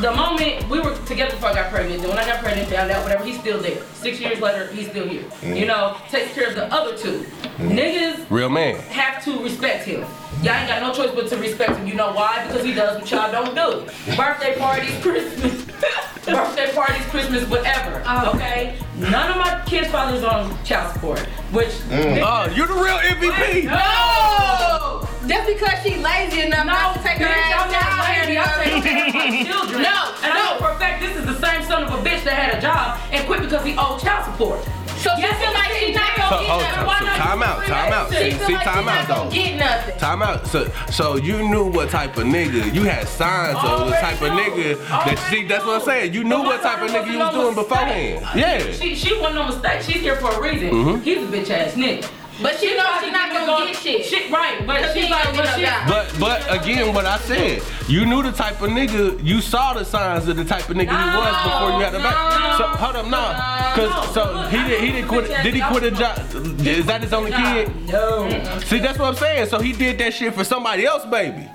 [0.00, 2.90] the moment we were together before I got pregnant, then when I got pregnant, found
[2.90, 3.82] out whatever, he's still there.
[3.94, 5.22] Six years later, he's still here.
[5.42, 5.66] You mm.
[5.66, 7.26] know, takes care of the other two.
[7.58, 7.78] Mm.
[7.78, 8.76] Niggas Real man.
[8.90, 10.06] have to respect him.
[10.42, 11.86] Y'all ain't got no choice but to respect him.
[11.86, 12.44] You know why?
[12.48, 13.86] Because he does what y'all don't do.
[14.16, 15.64] Birthday parties, Christmas,
[16.26, 18.02] birthday parties, Christmas, whatever.
[18.04, 18.32] Oh.
[18.34, 18.76] Okay?
[18.98, 21.20] None of my kids' fathers on child support.
[21.54, 22.18] Which mm.
[22.26, 23.66] Oh, you're the real MVP.
[23.70, 25.06] No!
[25.28, 28.32] Just because she lazy enough not to take her bitch, ass I'm not down lazy.
[28.32, 29.82] here, I take care of my children.
[29.82, 30.42] No, and I no.
[30.42, 32.60] know for a fact this is the same son of a bitch that had a
[32.60, 34.58] job and quit because he owed child support.
[34.98, 37.06] So she feel like I'm she not gonna So, oh, get so, nothing.
[37.08, 38.10] so time out, time out.
[38.10, 39.30] See, see, time out though.
[39.30, 39.98] get nothing.
[39.98, 40.46] Time out.
[40.46, 44.32] So, so you knew what type of nigga you had signs of the type of
[44.32, 45.18] nigga that.
[45.30, 46.14] See, that's what I'm saying.
[46.14, 48.26] You knew what type of nigga you wasn't doing beforehand.
[48.36, 48.72] Yeah.
[48.72, 49.82] She she wasn't no mistake.
[49.82, 50.70] She's here for a reason.
[50.70, 51.02] Mm-hmm.
[51.02, 52.08] He's a bitch ass nigga.
[52.42, 54.04] But she knows tried she not get me gonna get shit.
[54.06, 54.66] Shit, right?
[54.66, 55.88] But she's she like, ain't but gonna she.
[55.88, 59.22] But but again, what I said, you knew the type of nigga.
[59.22, 61.98] You saw the signs of the type of nigga he was before you had the
[61.98, 62.18] back.
[62.40, 65.24] No, So hold up, nah, no, cause so he did he didn't quit.
[65.26, 66.18] bitch Did he quit a job?
[66.66, 67.88] Is that his only kid?
[67.88, 68.28] No.
[68.64, 69.46] See, that's what I'm saying.
[69.46, 71.48] So he did that shit for somebody else, baby.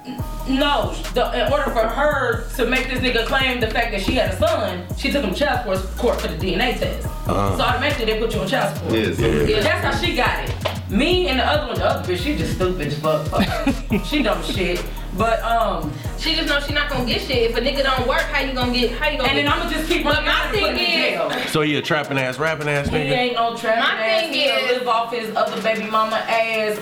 [0.50, 4.14] No, the, in order for her to make this nigga claim the fact that she
[4.14, 7.06] had a son, she took him to child support court for the DNA test.
[7.06, 7.58] Uh-huh.
[7.58, 8.94] So automatically they put you on child support.
[8.94, 9.20] Yes.
[9.20, 10.90] Yeah, that's how she got it.
[10.90, 13.28] Me and the other one, the other bitch, she just stupid as.
[13.30, 14.84] Fuck she dumb shit.
[15.18, 17.52] But um, She just knows she not gonna get shit.
[17.52, 18.92] If a nigga don't work, how you gonna get?
[18.98, 19.30] How you gonna?
[19.30, 21.48] and then I'ma just keep But running my out and put him thing in jail.
[21.50, 24.22] So he a trapping ass, rapping ass He ain't no trap My ass.
[24.24, 26.80] thing He gonna is- live off his other baby mama ass.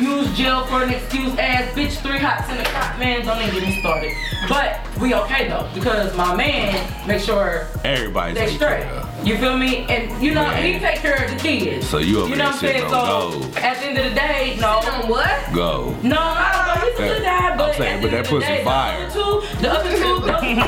[0.00, 1.70] Use jail for an excuse ass.
[1.74, 2.98] Bitch, three hots in the cop.
[2.98, 4.12] Man, don't even get me started.
[4.48, 6.74] But we okay though because my man
[7.06, 8.82] make sure Everybody they straight.
[8.84, 9.09] care of.
[9.24, 9.84] You feel me?
[9.88, 10.64] And you know, Man.
[10.64, 11.86] he take care of the kids.
[11.88, 12.88] So you over you know what I'm saying?
[12.88, 14.80] So at the end of the day, no.
[15.06, 15.52] What?
[15.54, 15.94] Go.
[16.02, 16.86] No, I don't know.
[16.86, 19.10] He's a good guy, but I'm saying, at but that pussy fire.
[19.60, 20.60] The other two, the other two.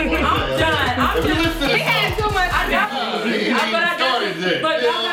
[0.58, 1.00] done.
[1.00, 1.70] I'm done.
[1.70, 2.52] He had too much.
[2.52, 2.92] I got.
[2.92, 4.62] I, but I got.
[4.62, 5.05] But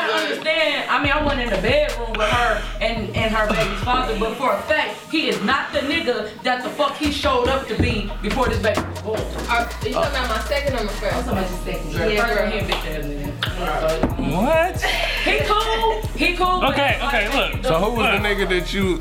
[1.03, 4.53] mean, I wasn't in the bedroom with her and, and her baby's father, but for
[4.53, 8.09] a fact, he is not the nigga that the fuck he showed up to be
[8.21, 9.19] before this baby was born.
[9.49, 11.15] Are you talking about my second or my first?
[11.15, 11.91] I'm talking about his second.
[11.91, 12.51] Yeah, Yeah, first girl.
[12.51, 14.33] he a bitch ass nigga.
[14.33, 14.81] What?
[14.81, 16.01] He cool.
[16.17, 16.59] He cool.
[16.61, 17.63] but Okay, like, okay, look.
[17.65, 18.99] So who was the nigga that you?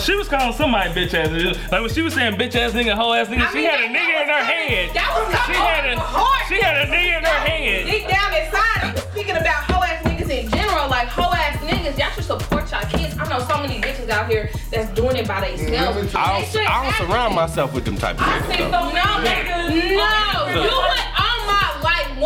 [0.00, 1.70] She was calling somebody bitch ass nigga.
[1.72, 3.80] Like when she was saying bitch ass nigga, hoe ass nigga, I she mean, had
[3.80, 4.94] a nigga in her was head.
[4.94, 6.46] that was She had a hard.
[6.48, 7.86] she had a nigga in her head.
[7.86, 9.64] Deep down inside, I'm speaking about
[13.38, 16.14] around so many bitches out here that's doing it by themselves.
[16.14, 18.32] I don't, I don't surround myself with them type of people.
[18.32, 19.96] I see so many niggas.
[19.96, 20.62] No.
[20.62, 21.27] you would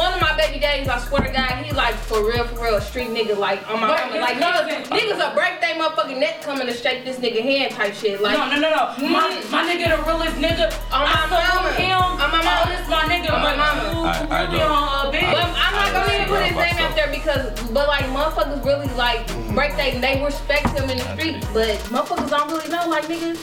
[0.03, 0.88] one of my baby daddies.
[0.88, 3.38] I swear to God, he like for real, for real, a street nigga.
[3.38, 6.74] Like on my But mama, like niggas, niggas will break their motherfucking neck coming to
[6.74, 8.20] shake this nigga hand type shit.
[8.20, 9.09] Like No, no, no, no.
[9.09, 9.50] My, Mm.
[9.50, 10.66] my nigga, the realest nigga.
[10.90, 11.72] On my I salute mama.
[11.78, 12.00] him.
[12.03, 12.50] On my mama.
[12.53, 13.30] Oh, this my nigga.
[13.32, 13.82] On my but mama.
[13.94, 14.74] you I- I really know.
[14.74, 15.32] on a bitch.
[15.32, 18.88] But I'm not gonna even put his name out there because, but like motherfuckers really
[18.94, 19.22] like
[19.55, 22.88] break they, they respect him in the street, but motherfuckers don't really know.
[22.88, 23.38] Like niggas,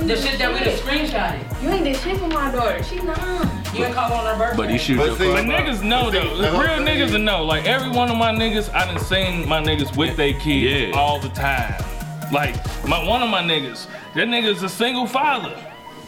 [0.00, 1.62] The shit that we done screenshotted.
[1.62, 2.82] you ain't did shit for my daughter.
[2.82, 3.48] She nine.
[3.74, 4.56] You ain't call on her birthday.
[4.56, 5.46] But he shoot But your see- But up.
[5.46, 6.36] niggas know though.
[6.36, 7.44] the Real niggas know.
[7.44, 10.98] Like every one of my niggas, I done seen my niggas with they kids Yeah.
[11.00, 11.74] all the time.
[12.32, 12.54] Like
[12.86, 15.54] my one of my niggas, that nigga's a single father.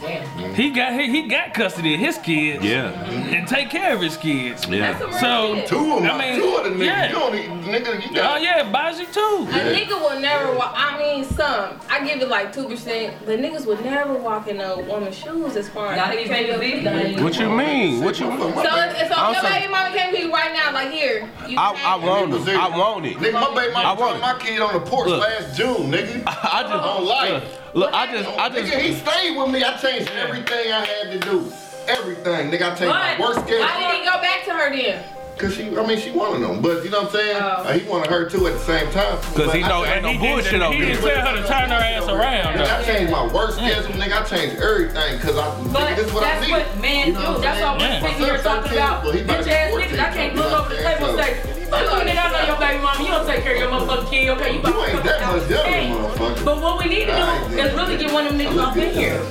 [0.01, 0.53] Damn.
[0.53, 2.63] He got he, he got custody of his kids.
[2.63, 4.67] Yeah, And take care of his kids.
[4.67, 4.91] yeah.
[4.93, 5.67] That's some real So- shit.
[5.67, 6.85] Two of them, I mean, two of the niggas.
[6.85, 7.07] yeah.
[7.07, 7.49] You don't need,
[7.85, 9.47] nigga, you Oh yeah, Baji too.
[9.49, 10.73] A nigga will never walk.
[10.75, 11.79] I mean, some.
[11.89, 15.55] I give it like two percent, but niggas would never walk in a woman's shoes
[15.55, 15.97] as far as.
[15.97, 17.21] Not these babies these.
[17.21, 18.03] What you mean?
[18.03, 18.27] What you?
[18.29, 21.29] My So, baby- so if your baby mama came to you right now, like here.
[21.47, 22.47] You I, I want it.
[22.55, 23.17] I want it.
[23.17, 25.21] Nigga, my baby I mama want took my kid on the porch Look.
[25.21, 26.23] last June, nigga.
[26.27, 27.61] I just On life.
[27.75, 29.61] Look, I just, I Nigga, he stayed with me.
[29.61, 31.51] I changed everything I had to do.
[31.87, 32.49] Everything.
[32.49, 33.65] Nigga, I changed my worst work schedule.
[33.67, 35.03] Why did he go back to her then?
[35.37, 37.35] Cause she, I mean, she wanted them, but you know what I'm saying?
[37.35, 37.67] Oh.
[37.67, 39.19] Uh, he wanted her too at the same time.
[39.35, 41.27] Cause But he I know changed- ain't no He bullshit didn't, over he didn't tell
[41.27, 42.55] her to turn her ass around.
[42.55, 42.75] Nigga, though.
[42.79, 44.15] I changed my work schedule, nigga.
[44.15, 45.43] I changed everything, cause I,
[45.75, 46.51] But nigga, this is what I that's need.
[46.55, 47.27] what men You know do.
[47.35, 48.01] what That's why I'm we're saying?
[48.15, 49.99] sitting here talking about Well, he about to bitch ass niggas.
[49.99, 51.64] I can't you look over the table and say, saying?
[51.75, 52.25] Fuck you, nigga.
[52.25, 53.03] I know your baby mama.
[53.03, 54.47] You don't take care of your motherfucking kid, okay?
[54.49, 56.45] You You about ain't to that fuck much out Hey, motherfucker.
[56.45, 57.15] But what we need to
[57.51, 59.21] do is really get one of them niggas off in here.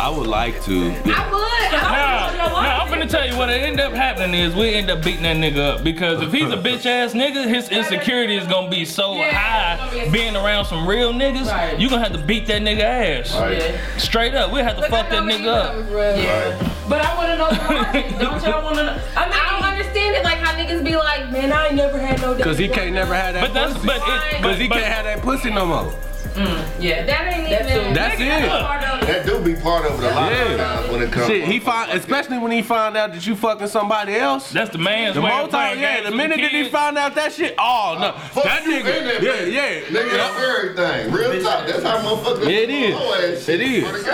[0.00, 0.90] I would like to.
[0.90, 1.74] I would.
[1.80, 4.90] I Now, now I'm finna tell you what it end up happening is we end
[4.90, 8.46] up beating that nigga up because if he's a bitch ass nigga, his insecurity is
[8.48, 11.46] gonna be so Yeah, high be- being around some real niggas.
[11.46, 11.78] Right.
[11.78, 13.34] You gonna have to beat that nigga ass.
[13.36, 13.56] Right.
[13.56, 13.96] Yeah.
[13.96, 15.70] Straight up, we have to Look, fuck that know where you nigga up.
[15.72, 15.94] coming from.
[15.94, 16.70] Yeah.
[16.88, 18.18] But I want to know the logic.
[18.18, 19.00] Don't y'all want to know?
[19.16, 19.34] I mean,
[20.66, 22.36] niggas be like, man, I ain't never had no.
[22.38, 23.86] Cause he can't never have that But that's pussy.
[23.86, 25.92] but it, Cause he but, can't have that pussy no more.
[26.34, 27.06] Mm, yeah.
[27.06, 27.90] That ain't That's even.
[27.92, 27.94] it.
[27.94, 28.48] That's Nigga, it.
[28.66, 29.06] part of it.
[29.06, 30.42] That do be part of it a lot Yeah.
[30.50, 31.26] of times when it comes.
[31.28, 34.50] Shit, he find, especially when he find out that you fucking somebody else.
[34.50, 36.68] that's the man's The way more of playing time, yeah, the with minute that he
[36.70, 39.52] find out that shit, oh no, uh, Fuck that you in nigga, that yeah, bitch.
[39.92, 40.56] yeah, Nigga, yeah.
[40.58, 41.12] everything.
[41.12, 41.66] Real talk.
[41.68, 42.48] That's how motherfuckers.
[42.48, 42.94] It is.
[42.96, 43.60] Low ass shit.
[43.60, 44.04] It is.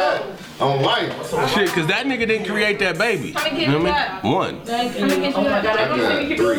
[0.60, 0.78] Swear to God.
[0.78, 1.50] On life.
[1.54, 3.28] Shit, cause that nigga didn't create that baby.
[3.28, 4.32] You know what I mean?
[4.32, 4.64] One.
[4.64, 5.00] Thank you.
[5.00, 6.58] How many kids Oh my god, I I you got keep doing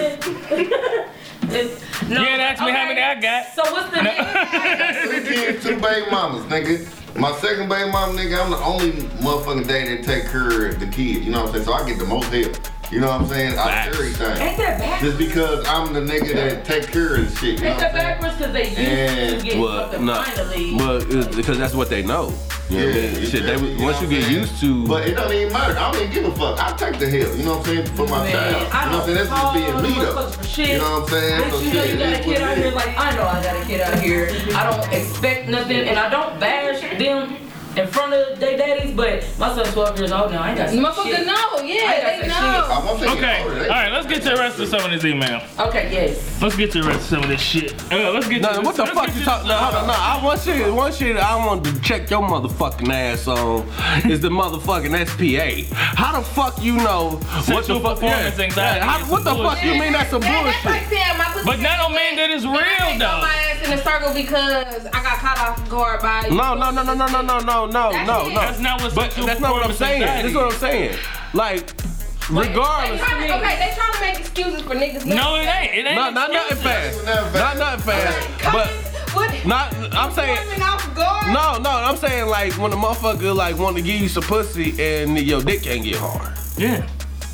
[2.10, 3.54] You ain't ask me how many I got.
[3.54, 5.24] So what's the name?
[5.24, 7.18] Three kids, two baby mamas, nigga.
[7.20, 8.92] My second baby mama, nigga, I'm the only
[9.22, 11.26] motherfucking daddy that take care of the kids.
[11.26, 11.66] You know what I'm saying?
[11.66, 12.58] So I get the most help.
[12.92, 13.58] You know what I'm saying?
[13.58, 13.88] Out Facts.
[13.88, 14.42] of everything.
[14.48, 15.02] Ain't that backwards?
[15.02, 17.60] Just because I'm the nigga that take care of the shit.
[17.62, 18.36] You Ain't what that backwards?
[18.38, 20.76] Because they used And- to get Well, fucking no, finally.
[20.78, 22.34] but it's because that's what they know.
[22.70, 23.26] You know what I Yeah, mean?
[23.32, 23.72] Shit, they, feel me?
[23.76, 25.78] You once you get used to, But it don't even matter.
[25.80, 26.60] I don't even give a fuck.
[26.64, 27.38] I take the help.
[27.38, 27.86] You know what I'm saying?
[27.96, 28.56] For my Man, child.
[28.72, 29.16] I You know what I'm saying?
[29.16, 30.30] That's just being me though.
[30.30, 30.68] for shit.
[30.70, 31.42] You know what I'm saying?
[31.42, 32.74] Bitch, So you know you got a kid out it here is.
[32.76, 34.30] like I know I got a kid out here.
[34.56, 37.36] I don't expect nothing and I don't bash them
[37.78, 40.42] in front of their daddies, but my son's 12 years old now.
[40.44, 41.26] I ain't got some Motherfucker shit.
[41.26, 42.36] know, I yeah, got they know.
[42.36, 44.92] I'm I'm Okay, older, all they- right, let's get to the rest of some of
[44.92, 45.42] this email.
[45.60, 46.42] Okay, yes.
[46.42, 47.72] Let's get to the rest of some of this shit.
[47.92, 49.48] Uh, let's get no, to what the let's fuck get you to- talking?
[49.48, 49.94] No, hold on, no.
[49.94, 53.62] I, one shit, one shit I want to check your motherfucking ass on
[54.10, 55.74] is the motherfucking SPA.
[55.76, 58.00] How the fuck you know what the Sexual fuck?
[58.00, 59.82] performance anxiety how- is what the some fuck you bullshit.
[59.82, 60.90] mean that's some Man, that's like bullshit?
[61.00, 63.22] saying my pussy But that don't mean that it's And I real can't throw though.
[63.22, 66.36] my ass in a circle because I got caught off guard by you.
[66.36, 68.34] No, no, no, no, no, no, no, no, no, That's no, no.
[68.36, 70.04] That's not what But that's not what I'm saying.
[70.04, 70.98] anxiety This is what I'm saying.
[71.34, 73.02] Like, They regardless.
[73.02, 75.06] trying to, okay, they trying to make excuses for niggas.
[75.06, 75.74] No, it ain't.
[75.74, 75.96] It ain't.
[75.96, 77.06] Not, not nothing fast.
[77.34, 78.30] Not nothing fast.
[78.54, 78.68] But
[79.16, 79.46] what?
[79.46, 79.74] not.
[79.94, 80.38] I'm saying.
[80.48, 81.28] Women off guard.
[81.34, 81.70] No, no.
[81.70, 85.42] I'm saying like when a motherfucker like want to give you some pussy and your
[85.42, 86.32] dick can't get hard.
[86.58, 86.88] Yeah.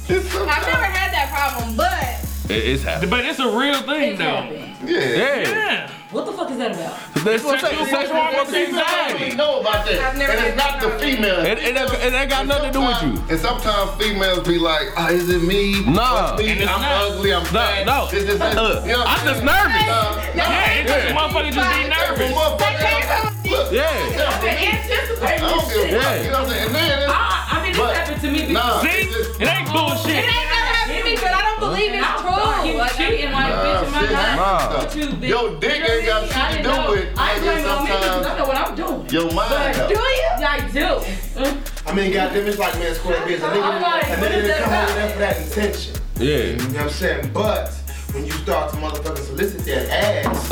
[0.10, 3.10] It's I've never had that problem, but It- it's happening.
[3.10, 4.26] But it's a real thing It's though.
[4.26, 4.76] happening.
[4.86, 5.00] Yeah.
[5.00, 5.50] Yeah.
[5.50, 5.92] Yeah.
[6.12, 6.98] What the fuck is that about?
[7.28, 7.86] That's what I'm saying.
[7.86, 9.30] Sexual Sexual performance performance anxiety.
[9.30, 10.00] We know about that.
[10.00, 11.02] I've never and it's had not the that.
[11.02, 11.40] female.
[11.46, 13.14] It, it, ain't- it ain't got nothing to do with you.
[13.30, 15.84] And sometimes females be like, oh, is it me?
[15.86, 16.34] Nah.
[16.36, 16.62] It's me.
[16.62, 17.12] And I'm not.
[17.12, 17.34] ugly.
[17.34, 17.86] I'm fat.
[17.86, 18.08] no.
[18.12, 19.86] It's just, Uh, you know I'm just nervous.
[20.36, 22.32] Yeah, it's just motherfuckers just be nervous.
[23.52, 23.88] Look, Yeah.
[23.88, 26.02] I don't give a shit.
[26.02, 26.24] fuck.
[26.24, 26.66] You know what I'm saying?
[26.68, 28.54] And then it's, I, I mean, this happened to me before.
[28.54, 30.16] nah, See, it ain't bullshit.
[30.18, 32.47] It ain't never happened to me, but I don't believe it's true.
[32.78, 34.36] Like, cheating like Nah, bitch in my shit life.
[34.36, 34.78] Nah.
[34.78, 35.28] What you.
[35.28, 37.22] Your dick ain't got what shit to do I with- know.
[37.22, 39.10] I ain't nigga, blaming on because sometimes- I know what I'm doing.
[39.10, 39.76] your mind.
[39.78, 40.28] But do you?
[40.38, 40.88] I do.
[41.88, 43.42] I mean, goddamn, it's like man, square biz.
[43.42, 44.96] A I'm nigga, like, a what nigga didn't come over about?
[44.96, 45.94] there for that intention.
[46.20, 46.38] Yeah.
[46.38, 47.32] You know what I'm saying?
[47.34, 47.70] But
[48.14, 50.52] when you start to motherfucking solicit that ass,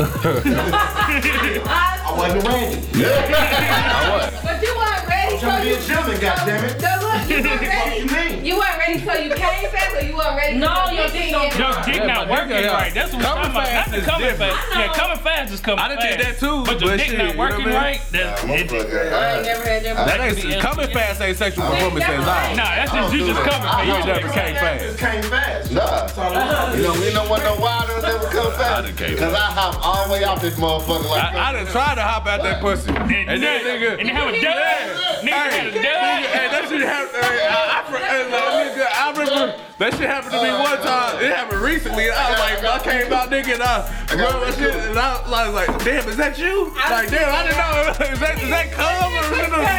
[1.66, 2.76] I wasn't ready.
[2.98, 3.08] Yeah.
[3.96, 4.42] I was.
[4.42, 5.76] But you weren't ready, I'm trying to be you.
[5.76, 6.80] a gentleman, goddammit.
[6.80, 8.00] So look, you weren't ready.
[8.00, 8.44] you mean?
[8.46, 10.56] You weren't ready, so you came fast, or you weren't ready.
[10.58, 12.72] No, so your dick didn't don't Your dick not working yeah.
[12.72, 12.94] right.
[12.94, 13.66] That's what we're Coming talking about.
[13.68, 14.56] fast Not the coming fast.
[14.72, 15.90] Yeah, coming fast is coming fast.
[15.90, 16.16] I done fast.
[16.16, 17.74] did that too, But your dick not working what I mean?
[17.74, 18.00] right.
[18.12, 18.68] That's Nah, it.
[18.68, 19.96] motherfucker, ain't I- never had that.
[19.96, 22.18] That That ain't coming fast ain't sexual performance do that.
[22.18, 22.56] anxiety.
[22.56, 23.86] Nah, that's just you just coming fast.
[23.86, 24.98] You You never just came Just fast.
[24.98, 25.72] came fast.
[25.72, 26.06] Nah.
[26.06, 28.96] That's all You know, we don't want no water never come fast.
[28.96, 32.02] Cause I hop all the way out this motherfucker like I, I done tried to
[32.02, 32.90] hop out that pussy.
[32.90, 33.98] And, And then nigga.
[33.98, 35.24] and they have a dub.
[35.26, 35.92] Nigga had a Hey, nigga, dub.
[36.30, 37.24] hey, that shit happened.
[37.24, 40.78] Hey, I, I, hey, like, nigga, I remember that shit happened to me uh, one
[40.80, 41.20] time.
[41.22, 42.06] It happened recently.
[42.08, 43.84] And I was like, I came out, nigga, and I
[44.16, 46.72] rubbed my shit, and I was like, damn, is that you?
[46.88, 47.92] Like, damn, I didn't know.
[48.16, 49.28] Is that is that cum or is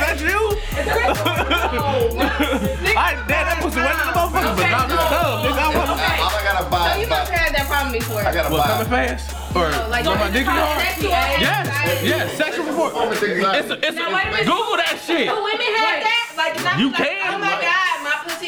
[0.05, 0.37] that you?
[2.97, 5.57] I damn, that pussy went in the motherfucker, but not the cum, nigga.
[5.57, 8.21] I want All I gotta So you must have had that problem before.
[8.21, 9.33] I gotta What, coming fast?
[9.55, 10.81] Or like, my dick get hard?
[10.81, 12.07] Sexual Yes, anxiety.
[12.07, 12.93] yes, sexual performance.
[12.93, 13.57] Performance anxiety.
[13.57, 14.45] It's a, it's Now, wait a a, minute.
[14.45, 15.25] Google that shit.
[15.29, 16.25] Do women have that?
[16.37, 17.41] Like, it's not You like, can,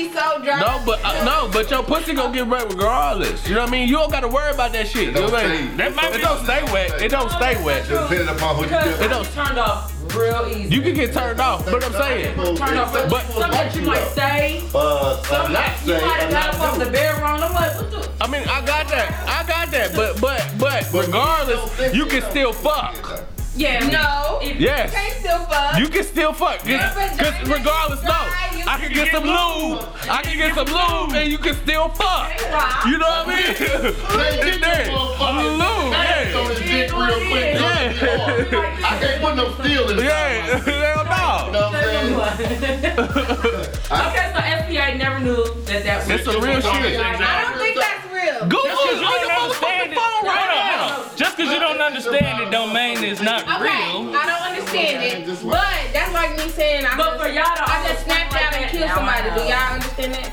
[0.02, 0.60] Oh my but- god, my pussy's so dry.
[0.60, 3.48] No, but uh, no, but your pussy gonna get wet regardless.
[3.48, 3.88] You know what I mean?
[3.90, 5.08] You don't gotta worry about that shit.
[5.08, 5.78] You know Don't what I stay- mean?
[5.78, 6.22] That might It be.
[6.22, 7.02] don't stay wet.
[7.02, 7.88] It don't stay wet.
[7.88, 9.28] Depending upon who you Because deal I with.
[9.28, 10.76] was turned off real easy.
[10.76, 12.36] You can get turned off, but I'm saying.
[12.36, 16.20] turned off, but, But- something that you might say, Uh, something not that you might
[16.22, 17.44] have got up off the bed wrong.
[17.44, 18.10] I'm like, what the?
[18.22, 19.28] I mean, I got that.
[19.28, 19.96] I got that.
[19.96, 23.24] But but but regardless, you can still fuck.
[23.60, 24.40] Yeah, No.
[24.42, 24.94] If- Yes.
[24.94, 25.78] Can't still fuck.
[25.80, 26.66] You can still fuck.
[26.66, 28.12] Your Cause regardless, is no.
[28.14, 29.82] I can can get get some lube.
[29.82, 29.90] lube.
[30.10, 32.32] I can get some lube, and you can still fuck.
[32.86, 33.46] You know what I mean?
[34.48, 34.92] It's there.
[34.96, 36.50] On the lube, Throw yeah.
[36.50, 37.56] his dick real quick.
[37.60, 38.88] Yeah.
[38.88, 40.04] I can't put no steel in it.
[40.06, 40.60] Yeah.
[40.64, 41.04] Hell
[41.52, 41.60] no.
[41.60, 42.80] I'm saying?
[43.90, 47.00] Okay, so SPA never knew that that was It's a real shit.
[47.02, 48.40] I don't think that's real.
[48.48, 49.94] Google Just because it you on don't your motherfucking
[51.20, 54.16] Just because you don't understand it, don't mean it's not Okay, real.
[54.16, 58.06] I don't understand it, but that's like me saying I But for y'all I just
[58.06, 59.28] snapped out and killed somebody.
[59.36, 60.32] Do y'all understand that?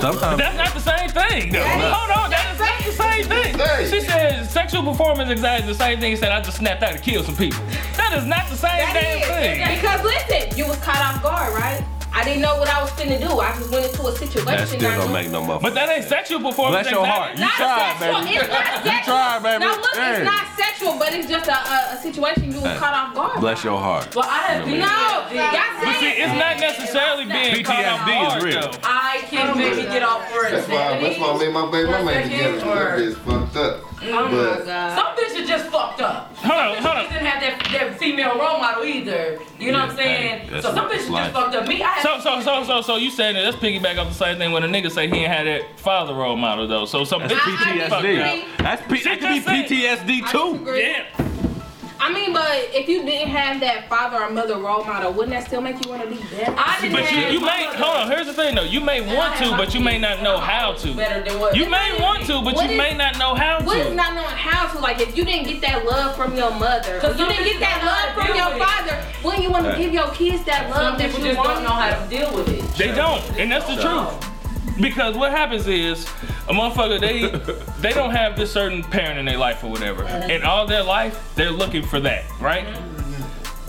[0.00, 0.38] Sometimes.
[0.38, 1.60] That's not the same thing, though.
[1.68, 3.90] Hold on, that is not the same thing.
[3.92, 6.12] She said sexual performance anxiety is the same thing.
[6.14, 7.60] She said I just snapped out and killed some people.
[7.98, 9.28] That is not the same That damn is.
[9.28, 9.76] thing.
[9.80, 11.84] Because listen, you was caught off guard, right?
[12.14, 13.40] I didn't know what I was finna do.
[13.40, 14.44] I just went into a situation.
[14.46, 15.62] That still don't knew- make no motherfucker.
[15.62, 17.38] But that ain't sexual performance Bless your heart.
[17.38, 18.36] You tried, baby.
[18.36, 19.58] It's not You tried, baby.
[19.64, 20.16] Now look, Hey.
[20.16, 23.40] it's not sexual, but it's just a, a, a situation you was caught off guard.
[23.40, 24.14] Bless your heart.
[24.14, 28.12] Well, I have No, y'all But see, said it's not necessarily being caught off PTSD
[28.12, 28.60] is guard, real.
[28.60, 28.78] though.
[28.84, 31.90] I can maybe get off for a That's why, that's why me and my baby
[31.90, 32.60] mama ain't together.
[32.60, 33.80] 'cause That bitch fucked up.
[34.04, 34.98] Oh my god.
[34.98, 36.31] Some bitches just fucked up.
[36.42, 37.04] Hold on, hold on.
[37.12, 39.38] didn't have that, that female role model either.
[39.60, 40.40] You know what I'm saying?
[40.48, 41.68] hey, so some bitches just fucked up.
[41.68, 43.44] Me, I had So, so, so, so, so you saying that?
[43.44, 46.14] Let's piggyback off the same thing when a nigga say he ain't had that father
[46.14, 46.84] role model though.
[46.84, 48.58] So some That's bitch I- I fucked up.
[48.58, 50.52] That's P- that could be PTSD too.
[50.52, 50.82] disagree.
[50.82, 51.21] Yeah.
[52.04, 55.46] I mean, but if you didn't have that father or mother role model, wouldn't that
[55.46, 56.52] still make you want to be better?
[56.58, 58.10] I didn't But you, have you may hold on.
[58.10, 58.64] Here's the thing though.
[58.64, 60.94] You may want to, but you may not know how to.
[60.94, 61.54] Better than what?
[61.54, 63.64] You may want to, but What you is- may not know how to.
[63.64, 64.80] What is not knowing how to?
[64.80, 67.60] Like, if you didn't get that love from your mother, or Cause you didn't get
[67.60, 68.66] that don't know how love from your it.
[68.66, 71.50] father, wouldn't you want to give your kids that Some love that you just want?
[71.50, 72.64] don't know how to deal with it.
[72.76, 74.31] They don't, and that's the truth.
[74.80, 76.04] Because what happens is
[76.48, 77.28] a motherfucker they
[77.80, 81.32] they don't have this certain parent in their life or whatever, and all their life
[81.34, 82.66] they're looking for that, right?
[82.66, 82.91] Mm-hmm.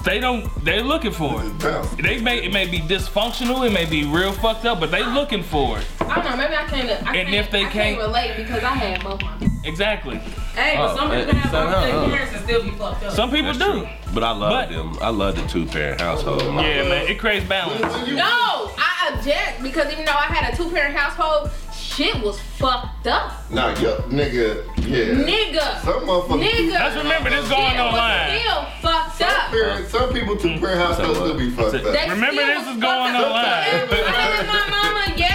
[0.04, 0.44] They don't.
[0.66, 1.58] They're looking for it.
[1.60, 1.90] bounce.
[1.96, 5.44] They may it may be dysfunctional, it may be real fucked up, but they looking
[5.44, 5.86] for it.
[6.02, 6.38] I don't know.
[6.38, 6.90] Maybe I can't.
[6.90, 9.38] I And can't, if they I can't can't- relate because I had both my.
[9.64, 10.18] Exactly.
[10.18, 13.14] Hey, but Oh, some people have son, both their parents and still be fucked up.
[13.14, 13.72] Some people That's do.
[13.80, 13.88] true.
[14.14, 14.98] But I love But- them.
[15.02, 16.42] I love the two parent household.
[16.44, 17.08] Yeah, man.
[17.08, 17.82] It creates balance.
[18.10, 21.50] No, I object because even though I had a two parent household,
[21.96, 23.50] shit was fucked up.
[23.52, 25.14] Nah, yo, nigga, yeah.
[25.26, 25.82] Nigga.
[25.84, 26.44] Some motherfuckers.
[26.44, 26.72] Nigga.
[26.74, 28.40] Let's remember this Shit going was online.
[28.40, 29.50] still fucked Some, up.
[29.52, 31.84] parents, some people two parent households still be fucked up.
[31.84, 33.28] They Remember this is going fucked up.
[33.28, 33.64] online.
[33.64, 35.33] Yeah, I had my mama, yeah,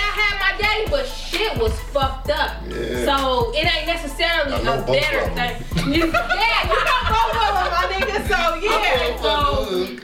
[0.69, 2.57] I had my daddy, but shit was fucked up.
[2.69, 3.05] Yeah.
[3.05, 5.93] So it ain't necessarily a better thing.
[5.93, 8.17] You, yeah, you know both of them, my nigga.
[8.29, 9.17] So yeah.
[9.23, 9.33] So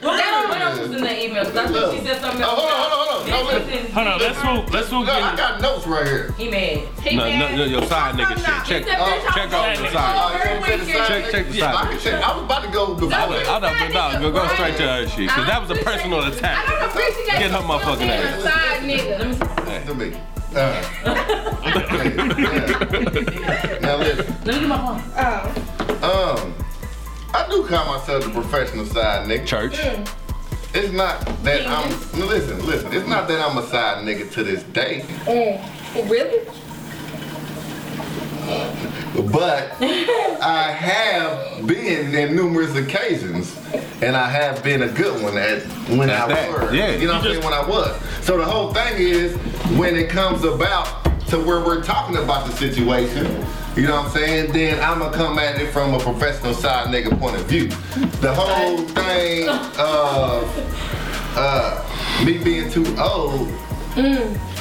[0.07, 1.45] What else, what else was in that email?
[1.45, 2.61] 'Cause I think she said something Oh, else.
[2.61, 3.31] hold on, hold on, hold on.
[3.31, 3.93] No, listen.
[3.93, 4.75] Hold on, let's move.
[4.75, 5.07] Let's move.
[5.07, 6.35] No, I got notes right here.
[6.39, 6.89] He mad.
[7.03, 7.59] he No, no, mad.
[7.59, 8.65] no, your side nigga shit.
[8.67, 10.15] Check, He Oh, check was out the side.
[10.17, 10.87] Oh, you want me to weekend.
[11.07, 11.85] say- Check- check the Yeah, side.
[11.87, 12.15] I can check.
[12.25, 13.45] I was about to go before I that.
[13.45, 16.21] don't, I don't, no, go, go straight to her shit, cause that was a personal
[16.23, 16.67] I attack.
[16.67, 18.43] don't appreciate Get her motherfucking ass.
[18.43, 19.87] Side nigga.
[19.87, 20.17] to me.
[20.57, 20.83] Uh,
[23.81, 24.37] now listen.
[24.45, 25.03] Let me get my phone.
[26.03, 26.37] Oh.
[26.45, 26.55] Um,
[27.35, 29.47] I do call myself the professional side nigga.
[29.47, 29.75] Church.
[30.75, 31.89] It's not that I'm.
[32.29, 32.93] Listen, listen.
[32.93, 36.11] It's not that I'm a side nigga to this day, Mm.
[36.11, 36.47] Really?
[39.23, 39.73] But
[40.43, 43.57] I have been in numerous occasions,
[44.03, 45.63] and I have been a good one at
[45.97, 46.73] when I At that, was.
[46.75, 46.91] yeah.
[46.97, 47.45] You know what I'm saying?
[47.45, 48.01] When I was.
[48.25, 49.37] So the whole thing is
[49.79, 53.27] when it comes about to where we're talking about the situation.
[53.77, 54.53] You know what I'm saying?
[54.53, 57.69] Then I'm gonna come at it from a professional side nigga point of view.
[58.21, 59.49] The whole thing
[59.79, 60.51] of
[61.37, 63.49] uh, me being too old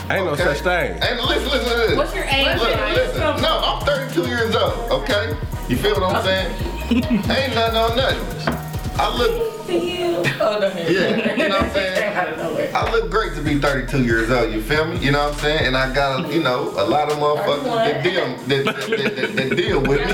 [0.09, 1.01] Ain't no such thing.
[1.01, 1.95] And listen, listen to this.
[1.97, 2.93] What's your age, Look, Ryan?
[2.95, 3.19] listen.
[3.41, 5.35] No, I'm 32 years old, okay?
[5.69, 6.51] You feel what I'm saying?
[6.91, 8.53] Ain't nothing on nothing.
[8.99, 12.13] I look, Oh, go yeah, you know what I'm saying?
[12.15, 12.69] Out of nowhere.
[12.75, 14.97] I look great to be 32 years old, you feel me?
[14.97, 15.67] You know what I'm saying?
[15.67, 19.35] And I got, you know, a lot of motherfuckers that deal, that, that, that, that,
[19.35, 20.13] that deal with me.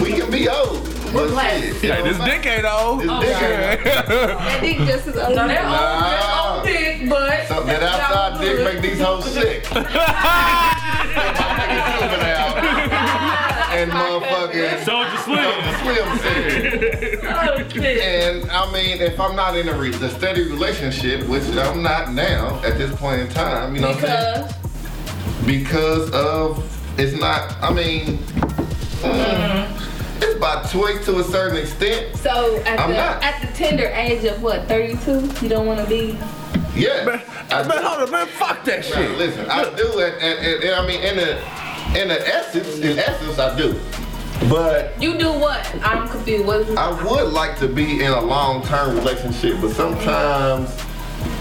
[0.00, 1.28] We can be old, but
[1.60, 1.82] shit.
[1.82, 3.00] you Hey, know this dick ain't old.
[3.00, 3.00] saying?
[3.00, 6.54] This oh, dick ain't That dick just is No, that old, that Nah.
[6.56, 7.46] old dick, but.
[7.48, 9.64] Something that outside dick make these hoes sick.
[13.76, 15.62] and motherfucking Soulja Slim.
[15.82, 17.72] Slim said.
[17.72, 18.02] Shit.
[18.02, 22.12] And I mean, if I'm not in a, re- a steady relationship, which I'm not
[22.12, 24.48] now at this point in time, you know what I'm saying?
[25.44, 28.18] Because Because of, it's not, I mean,
[29.02, 32.16] mm, it's by twig to a certain extent.
[32.16, 33.22] so at I'm the not.
[33.22, 36.18] at the tender age of what, 32, you don't want to be.
[36.74, 37.20] Yeah.
[37.50, 37.82] I Man, do.
[37.86, 38.26] hold on, man.
[38.26, 39.10] Fuck that Now, shit.
[39.18, 41.38] listen, I do, and, and, and, and I mean, in the,
[41.94, 43.78] in the essence, in essence, I do.
[44.50, 45.64] But You do what?
[45.82, 46.44] I'm confused.
[46.46, 50.68] What is I would like to be in a long-term relationship, but sometimes,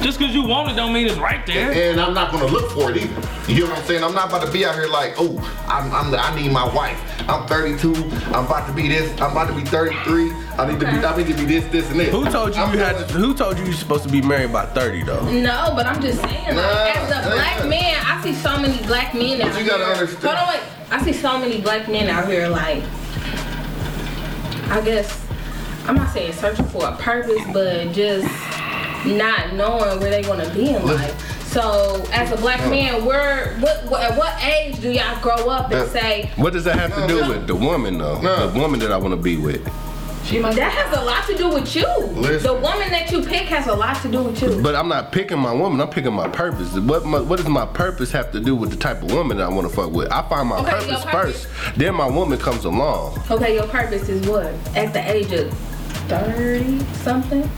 [0.01, 1.71] Just because you want it don't mean it's right there.
[1.71, 3.51] and I'm not gonna look for it either.
[3.51, 4.03] You know what I'm saying?
[4.03, 5.37] I'm not about to be out here like, oh,
[5.67, 6.99] I'm, I'm I need my wife.
[7.29, 7.93] I'm 32.
[8.33, 9.11] I'm about to be this.
[9.21, 10.31] I'm about to be 33.
[10.57, 10.91] I need to be.
[10.91, 12.09] I need to be this, this, and this.
[12.11, 12.97] Who told you I'm you had?
[13.09, 15.21] To, who told you you're supposed to be married by 30 though?
[15.31, 17.69] No, but I'm just saying, like, as a nah, black nah.
[17.69, 19.77] man, I see so many black men out But you here.
[19.77, 20.63] gotta understand- Hold on, wait.
[20.91, 22.83] I see so many black men out here, like,
[24.69, 25.25] I guess,
[25.87, 28.27] I'm not saying searching for a purpose, but just
[29.05, 31.21] not knowing where they want to be in life.
[31.51, 32.69] So, as a black oh.
[32.69, 35.87] man, where, what, what, at what age do y'all grow up and Yeah.
[36.01, 37.29] say, What does that have to do No.
[37.29, 38.19] with the woman though?
[38.21, 38.49] No.
[38.49, 39.65] The woman that I want to be with.
[40.31, 41.87] That has a lot to do with you?
[42.13, 42.47] Listen.
[42.47, 44.61] The woman that you pick has a lot to do with you.
[44.61, 45.79] But I'm not picking my woman.
[45.79, 46.73] I'm picking my purpose.
[46.77, 49.49] What my, what does my purpose have to do with the type of woman that
[49.49, 50.11] I want to fuck with?
[50.11, 51.45] I find my Okay, purpose, purpose.
[51.45, 51.77] first.
[51.77, 53.21] Then my woman comes along.
[53.29, 54.47] Okay, your purpose is what?
[54.75, 55.53] At the age of
[56.09, 57.49] 30 something?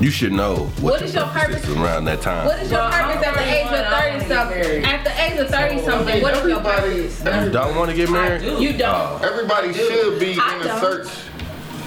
[0.00, 1.66] You should know what, What is your purpose?
[1.68, 2.46] is around that time.
[2.46, 4.84] What is your Well, purpose at the age of 30 something?
[4.84, 7.18] At the age of 30 something, what is your purpose?
[7.18, 8.42] You don't want to get married?
[8.62, 9.22] You don't.
[9.24, 10.80] Everybody should be I in a don't.
[10.80, 11.08] search.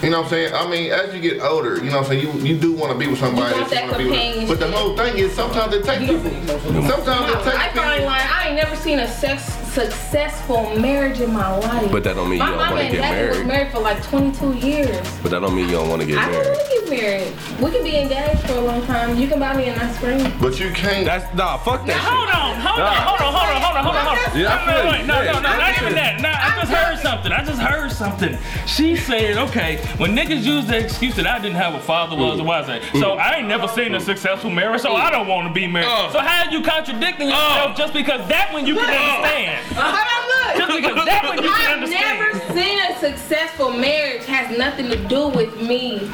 [0.01, 0.53] You know what I'm saying?
[0.55, 2.21] I mean, as you get older, you know what I'm saying?
[2.21, 4.33] You you do want to be with somebody You want that you that want to
[4.33, 4.49] be with.
[4.49, 6.07] But the whole thing is sometimes it takes.
[6.07, 9.43] Sometimes it takes I find like I ain't never seen a sex
[9.73, 11.91] successful marriage in my life.
[11.91, 13.47] But that don't mean you my don't mama wanna and get daddy was married.
[13.47, 15.19] married for like 22 years.
[15.21, 16.35] But that don't mean you don't want to get married.
[16.35, 17.33] I don't want to get married.
[17.61, 19.17] We can be engaged for a long time.
[19.17, 20.31] You can buy me a nice ring.
[20.41, 21.05] But you can't.
[21.05, 21.57] That's nah.
[21.57, 22.37] Fuck that Hold shit.
[22.37, 24.39] on, hold on, hold on, hold on, hold on, hold on, hold on.
[24.39, 25.57] Yeah, I feel no, wait, no, no, no, Yeah.
[25.57, 26.21] not even that.
[26.21, 27.31] No, I just heard something.
[27.31, 28.37] I just heard something.
[28.65, 32.37] She said, okay, when niggas use the excuse that I didn't have a father, was
[32.39, 32.41] Mm.
[32.41, 35.47] a wise say, so I ain't never seen a successful marriage, so I don't want
[35.47, 35.87] to be married.
[35.87, 36.11] Uh.
[36.11, 39.60] So how are you contradicting yourself just because that one you can understand?
[39.69, 40.57] Hold on, look.
[40.57, 42.53] Just because that one you I've never understand.
[42.57, 46.09] seen a successful marriage has nothing to do with me.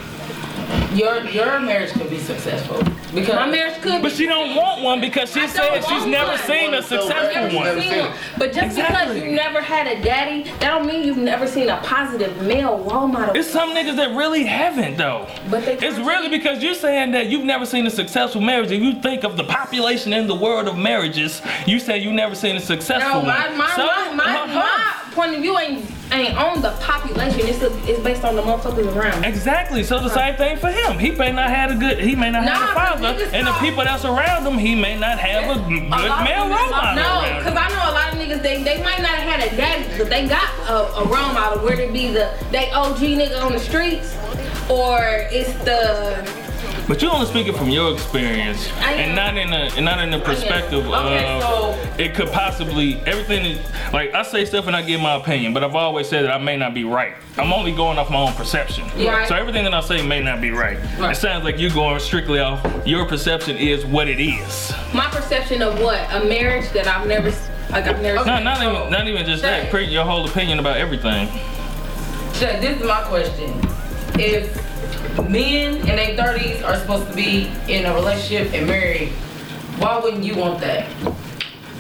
[0.93, 2.82] Your your marriage could be successful
[3.13, 4.01] because My marriage could be.
[4.01, 4.15] But be.
[4.15, 6.39] she don't want one because she I said she's never one.
[6.39, 7.82] seen a I've successful never one.
[7.82, 8.11] seen one.
[8.38, 9.15] But just Exactly.
[9.15, 12.80] because you never had a daddy, that don't mean you've never seen a positive male
[12.80, 13.36] role model.
[13.36, 15.28] It's some niggas that really haven't though.
[15.49, 18.72] But they It's really because you're saying that you've never seen a successful marriage.
[18.72, 22.36] If you think of the population in the world of marriages, you say you never
[22.36, 23.57] seen a successful No, my one.
[23.57, 24.53] my So- my, my, uh-huh.
[24.53, 27.41] my point of view ain't ain't on the population.
[27.43, 29.26] It's a, it's based on the motherfuckers around.
[29.26, 29.84] Exactly.
[29.84, 30.99] So the same thing for him.
[30.99, 31.99] He may not have a good.
[31.99, 34.97] He may not Nah, have a father, and the people that's around him, he may
[34.97, 37.57] not have a good of male role model No, because.
[37.57, 40.09] I know a lot of niggas, they, they might not have had a daddy, but
[40.09, 43.59] they got a, a role model, whether it be the they OG nigga on the
[43.59, 44.15] streets,
[44.70, 44.99] or
[45.32, 46.47] it's the
[46.88, 50.20] But you're only speaking from your experience, and not in a and not in the
[50.20, 53.46] perspective Okay, of so- it could possibly everything.
[53.46, 53.60] Is,
[53.92, 56.38] like I say stuff and I give my opinion, but I've always said that I
[56.38, 57.14] may not be right.
[57.38, 58.86] I'm only going off my own perception.
[59.06, 59.28] Right.
[59.28, 60.78] So everything that I say may not be right.
[60.98, 61.12] Right.
[61.12, 64.72] It sounds like you're going strictly off your perception is what it is.
[64.94, 67.32] my perception of what a marriage that I've never
[67.70, 68.24] like I've never.
[68.24, 69.70] No, not even not even just that.
[69.70, 71.28] Pre- Your whole opinion about everything.
[72.40, 73.60] This is my question.
[74.20, 79.09] If men in their 30s are supposed to be in a relationship and married,
[79.80, 80.88] why wouldn't you want that?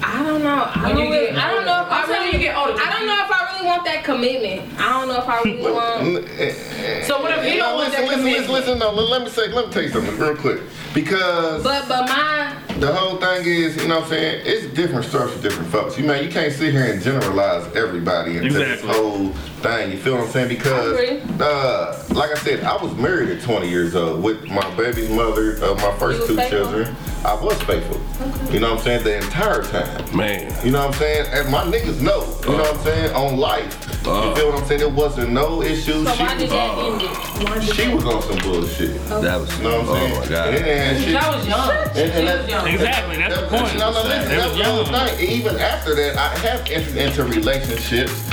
[0.03, 0.69] I don't know.
[0.73, 2.13] I When don't, really, get I don't know if I older.
[2.13, 4.79] really When you get older, I don't know if I really want that commitment.
[4.79, 6.29] I don't know if I really want.
[6.39, 6.53] Eh,
[6.85, 7.03] eh.
[7.05, 8.49] So what if he No, don't want listen, that listen, listen, commitment?
[8.67, 8.79] listen.
[8.79, 10.61] No, let, let me say, let me tell you something real quick.
[10.93, 14.43] Because But but my the whole thing is, you know what I'm saying?
[14.45, 15.97] It's different stuff for different folks.
[15.97, 18.87] You man, you can't sit here and generalize everybody into Exactly.
[18.87, 19.91] this whole thing.
[19.91, 20.49] You feel what I'm saying?
[20.49, 20.97] Because,
[21.41, 25.53] uh, like I said, I was married at 20 years old with my baby's mother
[25.63, 26.59] of my first two faithful?
[26.59, 26.95] children.
[27.25, 27.99] I was faithful.
[28.21, 28.53] Okay.
[28.53, 29.03] You know what I'm saying?
[29.03, 30.15] The entire time.
[30.15, 30.53] Man.
[30.65, 31.25] You know what I'm saying?
[31.33, 32.21] And my niggas know.
[32.49, 33.15] You know what I'm saying?
[33.15, 34.07] On life.
[34.07, 34.29] Uh.
[34.29, 34.79] You feel what I'm saying?
[34.79, 36.05] There wasn't no issue.
[36.05, 37.49] so she why did was, that end it?
[37.49, 39.03] Why did she was on some bullshit.
[39.07, 39.57] That was.
[39.57, 40.11] You know what I'm saying?
[40.15, 40.53] Oh my god.
[40.53, 41.71] And, and she, I was young.
[41.71, 42.67] and, She and was young.
[42.67, 43.77] Exactly, that's the that- point.
[43.79, 45.29] No, no, listen, They that's was the whole thing.
[45.29, 48.26] Even after that, I have entered into relationships,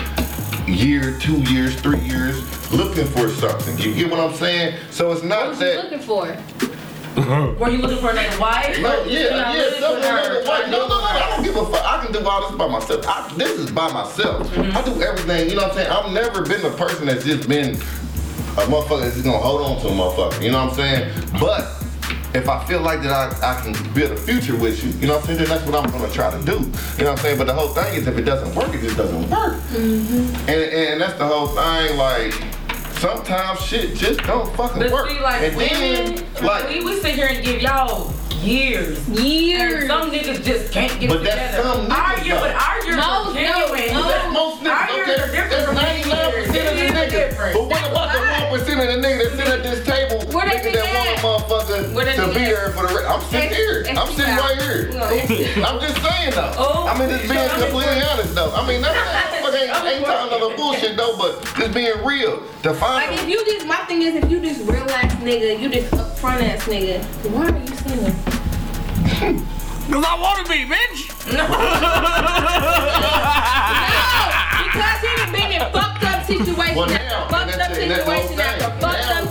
[0.67, 2.41] year, two years, three years,
[2.73, 3.77] looking for something.
[3.79, 4.79] You get what I'm saying?
[4.91, 5.85] So it's What not was you that.
[5.85, 6.37] looking for?
[7.61, 8.77] Were you looking for another wife?
[8.81, 10.19] No, Or yeah, not yeah, looking something for her?
[10.19, 10.67] another wife.
[10.71, 11.85] No, no, no, I don't give a fuck.
[11.85, 13.05] I can do all this by myself.
[13.07, 14.49] I, this is by myself.
[14.51, 14.77] Mm-hmm.
[14.77, 15.91] I do everything, you know what I'm saying?
[15.91, 19.81] I've never been a person that's just been a motherfucker that's just gonna hold on
[19.83, 21.13] to a motherfucker, you know what I'm saying?
[21.39, 21.84] But
[22.35, 23.13] if I feel like that
[23.43, 25.65] I, I can build a future with you, you know what I'm saying, then that's
[25.67, 26.53] what I'm gonna try to do.
[26.53, 27.39] You know what I'm saying?
[27.39, 29.55] But the whole thing is if it doesn't work, it just doesn't work.
[29.71, 30.37] Mm-hmm.
[30.51, 32.35] And, and that's the whole thing, like
[32.99, 35.09] sometimes shit just don't fucking But work.
[35.11, 38.13] see, like and women, then, like, we, we sit here and give y'all
[38.45, 39.09] years.
[39.09, 39.81] Years.
[39.81, 41.63] And some niggas just can't get But it that's together.
[41.63, 42.41] some niggas, our years, though.
[42.41, 43.93] but our years No, are no, genuine.
[43.95, 44.09] no.
[44.09, 45.23] That's most Our niggas, years okay?
[45.23, 47.11] are different That's 99% of the niggas.
[47.11, 47.55] different.
[47.55, 48.59] But what about the Why?
[48.59, 51.25] 1% of the niggas that sit at this table Where they thinking be that at?
[51.25, 52.49] one motherfucker Where to be be at?
[52.55, 53.09] there for the rest?
[53.11, 53.85] I'm sitting Ex- here.
[53.89, 54.91] I'm ex- sitting right here.
[54.95, 56.53] No, I'm just saying though.
[56.59, 58.53] Oh, I mean, just being so I mean, completely honest though.
[58.55, 58.95] I mean, that's
[59.55, 62.43] motherfucker ain't, ain't talking no bullshit though, but just being real.
[62.63, 65.59] To find Like if you just, my thing is, if you just real ass nigga,
[65.61, 69.45] you just upfront ass nigga, why are you single?
[69.85, 71.11] Cause I want to be, bitch.
[71.35, 71.47] No,
[74.75, 78.05] because he done been in fucked up situation well, after fucked up that's, and that's
[78.05, 78.81] situation after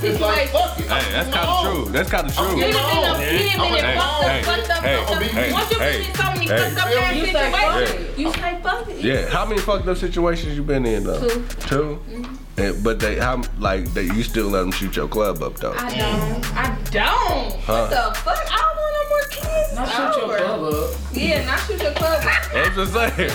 [0.03, 0.17] saying.
[0.17, 0.51] fucked Now, up it's like, situation.
[0.51, 0.87] fuck it.
[0.87, 1.91] Hey, that's kind of true.
[1.91, 2.55] That's kind of true.
[2.55, 4.83] He done been, Oh, a, he done been in hey, fucked hey, up, fucked up,
[4.83, 5.23] hey, fucked up.
[5.23, 6.57] hey, Once you hey, been in so many hey.
[6.57, 8.19] fucked up ass You say fuck situations, it.
[8.19, 9.01] you say fuck it.
[9.03, 11.19] Yeah, how many fucked up situations you been in though?
[11.27, 11.45] Two.
[11.67, 11.75] 2
[12.09, 12.35] mm-hmm.
[12.55, 15.73] And, but they, how like they, you still let them shoot your club up though?
[15.73, 16.55] I don't.
[16.55, 17.53] I don't.
[17.65, 18.37] What the fuck?
[18.45, 19.73] I don't want no more kids.
[19.73, 20.37] Not It's shoot your over.
[20.37, 20.89] club up.
[21.13, 22.23] Yeah, not shoot your club.
[22.23, 22.53] up.
[22.53, 23.31] I'm just saying.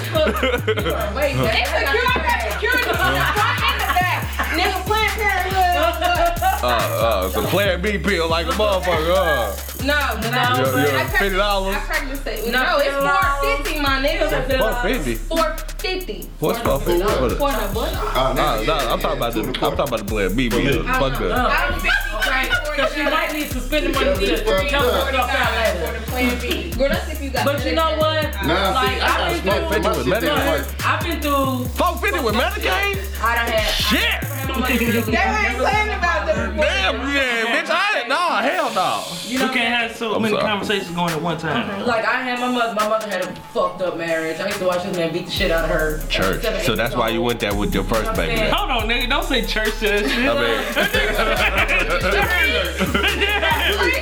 [0.86, 1.66] You are way They back.
[1.66, 2.90] secure, I got security
[6.62, 9.14] uh, uh, some Plan B pill like a motherfucker.
[9.14, 9.56] Uh.
[9.84, 11.74] No, but I, Yo, yo, I practice- $50?
[11.74, 12.50] I practice it.
[12.52, 13.06] No, No, it's 50.
[13.06, 14.58] four fifty, my nigga.
[14.58, 15.14] Four fifty.
[15.14, 16.30] Four fifty.
[16.40, 17.02] What's four fifty?
[17.04, 17.90] What is- For the what?
[17.94, 20.82] Oh, Nah, nah, I'm talking about the I'm talking about the Plan B pill.
[20.84, 21.32] Fuck that.
[21.32, 21.84] I don't
[22.28, 25.86] Right, because she might need to spend the money to Yeah, cover it up for
[25.86, 25.98] later.
[26.00, 26.70] the plan B.
[26.76, 27.44] Girl, that's if you got.
[27.46, 28.22] But you know what?
[28.44, 30.84] Nah, like see, I got I've smoke been fifty through, with Medicaid.
[30.84, 31.64] I've been through.
[31.78, 33.22] Four fifty with Medicaid?
[33.22, 33.70] I done had.
[33.70, 34.27] Shit.
[34.62, 36.32] That ain't playing about the.
[36.60, 37.70] Damn, yeah, bitch.
[37.70, 38.08] I ain't.
[38.08, 39.04] Nah, hell no.
[39.26, 40.46] You can't have so many sorry.
[40.46, 41.86] conversations going at one time.
[41.86, 42.74] Like I had my mother.
[42.74, 44.40] My mother had a fucked up marriage.
[44.40, 45.98] I used to watch this man beat the shit out of her.
[46.08, 46.42] Church.
[46.42, 48.34] seven, So that's why you went there with your first baby.
[48.34, 48.54] Yeah.
[48.54, 49.08] Hold on, nigga.
[49.08, 50.08] Don't say church to that
[53.92, 53.97] shit.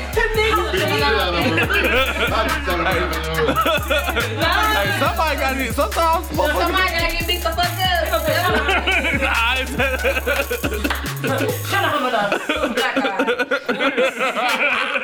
[4.76, 5.74] Hey, somebody got it.
[5.74, 6.72] Sometimes Somebody motherfuckers.
[6.72, 7.64] gotta get beat the fuck up.
[11.66, 12.26] Shut up, mother.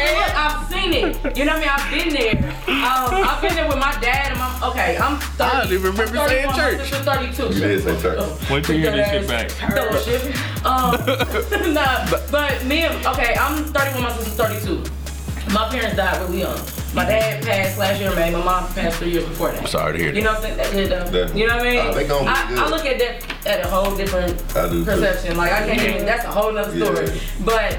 [0.00, 0.34] Black.
[0.36, 1.02] I've seen it.
[1.02, 1.36] Look, I've seen it.
[1.38, 2.04] You know what I mean?
[2.04, 2.50] I've been there.
[2.68, 4.68] Um, I've been there with my dad and my.
[4.70, 5.42] Okay, I'm 30.
[5.42, 6.78] I don't even remember I'm saying 31, church.
[6.78, 7.54] My sister's 32.
[7.54, 8.50] You did say church.
[8.50, 9.50] Wait till you hear this shit back.
[9.50, 10.34] Fellowship.
[10.64, 10.90] Um,
[11.72, 15.52] nah, but me and okay, I'm 31, my sister's 32.
[15.54, 16.58] My parents died really young.
[16.94, 18.32] My dad passed last year, man.
[18.32, 19.60] My mom passed three years before that.
[19.60, 20.56] I'm sorry to hear You know what I'm saying?
[20.56, 21.34] That's good though.
[21.34, 21.78] You know what I mean?
[21.86, 22.58] Uh, they gonna be I, good.
[22.58, 24.90] I look at that at a whole different I do too.
[24.90, 25.36] perception.
[25.36, 26.06] Like I can't even.
[26.06, 27.06] That's a whole nother story.
[27.06, 27.20] Yeah.
[27.44, 27.78] But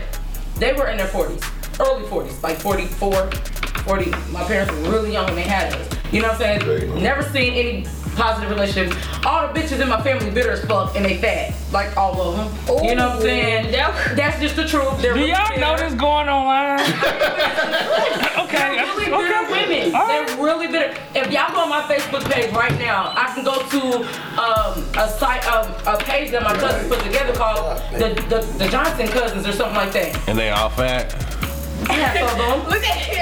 [0.57, 1.43] they were in their 40s,
[1.79, 4.11] early 40s, like 44, 40.
[4.31, 5.89] My parents were really young when they had us.
[6.11, 6.89] You know what I'm saying?
[6.89, 7.03] young.
[7.03, 8.95] Never seen any positive relationships.
[9.25, 12.35] All the bitches in my family bitter as fuck and they fat, like all of
[12.67, 12.83] them.
[12.83, 13.71] You know what I'm saying?
[13.71, 15.01] That- That's just the truth.
[15.01, 15.61] They're Do really y'all bitter.
[15.61, 16.79] know this going online?
[18.39, 18.75] okay.
[18.75, 19.67] They're really bitter okay.
[19.85, 19.95] women.
[19.95, 20.27] All right.
[20.27, 20.93] They're really bitter.
[21.15, 23.97] If y'all go on my Facebook page right now, I can go to
[24.41, 28.67] um, a site, um, a page that my cousins put together called the, the the
[28.69, 30.27] Johnson Cousins or something like that.
[30.27, 31.28] And they all fat.
[31.87, 32.69] Half of them.
[32.69, 33.19] Look at him.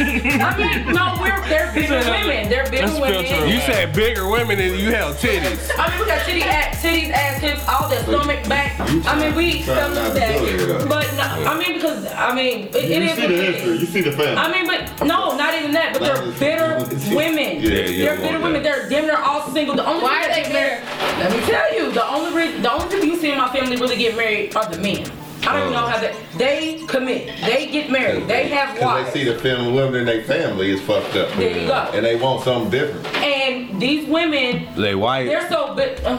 [0.40, 2.48] I mean, no, we're they're bitter said, uh, women.
[2.48, 3.24] They're bitter let's women.
[3.26, 5.70] filter You said bigger women and you held titties.
[5.76, 8.78] I mean, we got titty ass, titties, ass, hips, all that stomach, back.
[8.80, 10.88] I mean, we try some not of to do it, that.
[10.88, 13.54] But no, I mean, because I mean, it, it You is see what the it
[13.54, 13.76] history.
[13.78, 14.36] You see the family.
[14.36, 15.92] I mean, but no, not even that.
[15.92, 17.60] But they're bitter women.
[17.60, 18.62] Yeah, yeah, They're I bitter want women.
[18.62, 18.88] that.
[18.88, 19.76] They're damn near all single.
[19.76, 20.82] The only Why are they married.
[21.18, 23.76] Let me tell you, the only reason, the only people you see in my family
[23.76, 25.04] really get married are the men.
[25.50, 26.14] I don't even know uh, how they.
[26.38, 27.26] They commit.
[27.44, 28.26] They get married.
[28.28, 29.12] They have Cause wives.
[29.12, 31.28] they see the family women in their family is fucked up.
[31.36, 31.74] There you go.
[31.92, 33.04] And they want something different.
[33.16, 35.26] and these women, They white.
[35.26, 36.00] they're so bit.
[36.04, 36.16] Uh,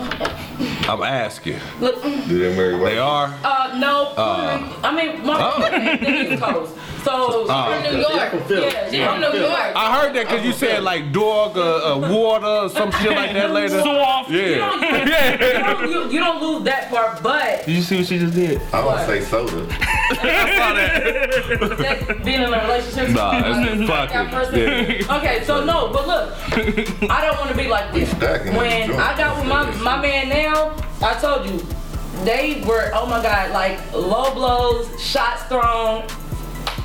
[0.90, 1.60] I'm asking.
[1.80, 2.02] look.
[2.02, 2.92] mm, Do they marry white?
[2.92, 3.34] They are.
[3.44, 4.14] Uh, no.
[4.18, 4.80] Uh.
[4.84, 5.70] I mean, my Oh.
[5.70, 6.74] the East Coast.
[7.04, 7.82] So Uh.
[7.82, 8.30] From New I York.
[8.32, 8.94] can feel it.
[8.94, 9.40] Yeah, I from New.
[9.40, 9.76] York.
[9.76, 13.52] I heard that because you said like dog, uh, uh, water, some shit like that
[13.52, 13.82] later.
[13.82, 14.30] Soft.
[14.30, 14.58] you Yeah.
[14.58, 18.20] don't, you, don't, you, you don't lose that part, but Did you see what she
[18.20, 18.62] just did?
[18.74, 19.66] I don't say soda.
[20.12, 21.78] I saw that.
[21.80, 23.10] that, being in a relationship.
[23.16, 24.60] Nah, it's like fucking- that person.
[24.60, 25.18] yeah.
[25.18, 26.34] Okay, so no, but look,
[27.10, 28.12] I don't want to be like this.
[28.12, 28.96] stacking When it.
[29.00, 31.66] I got with my my man now, I told you,
[32.26, 36.04] they were oh my god, like low blows, shots thrown.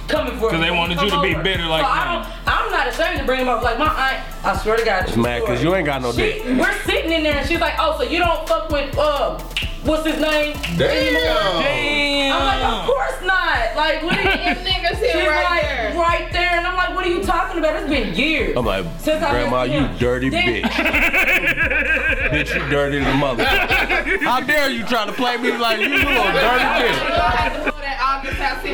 [0.09, 0.67] Coming for 'Cause me.
[0.67, 1.43] they wanted you to be over.
[1.43, 3.63] bitter like so I don't, I'm not ashamed to bring him up.
[3.63, 5.07] Like my aunt, I swear to God.
[5.09, 5.71] true mad 'cause story.
[5.71, 6.43] you ain't got no She- dick.
[6.59, 9.39] We're sitting in there and she's like, oh, so you don't fuck with um,
[9.83, 10.55] what's his name?
[10.79, 11.63] Anymore.
[11.63, 12.33] Damn.
[12.37, 13.77] I'm like, of course not.
[13.77, 14.27] Like, what are you?
[14.55, 15.95] Them niggas She's here right like, there.
[15.99, 17.75] right there, and I'm like, what are you talking about?
[17.77, 18.57] It's been years.
[18.57, 19.99] I'm like, Since I've been Grandma, with you him.
[19.99, 20.71] dirty Then- bitch.
[22.31, 23.45] bitch, you dirty to the mother.
[24.23, 27.73] How dare you try to play me like you little dirty bitch?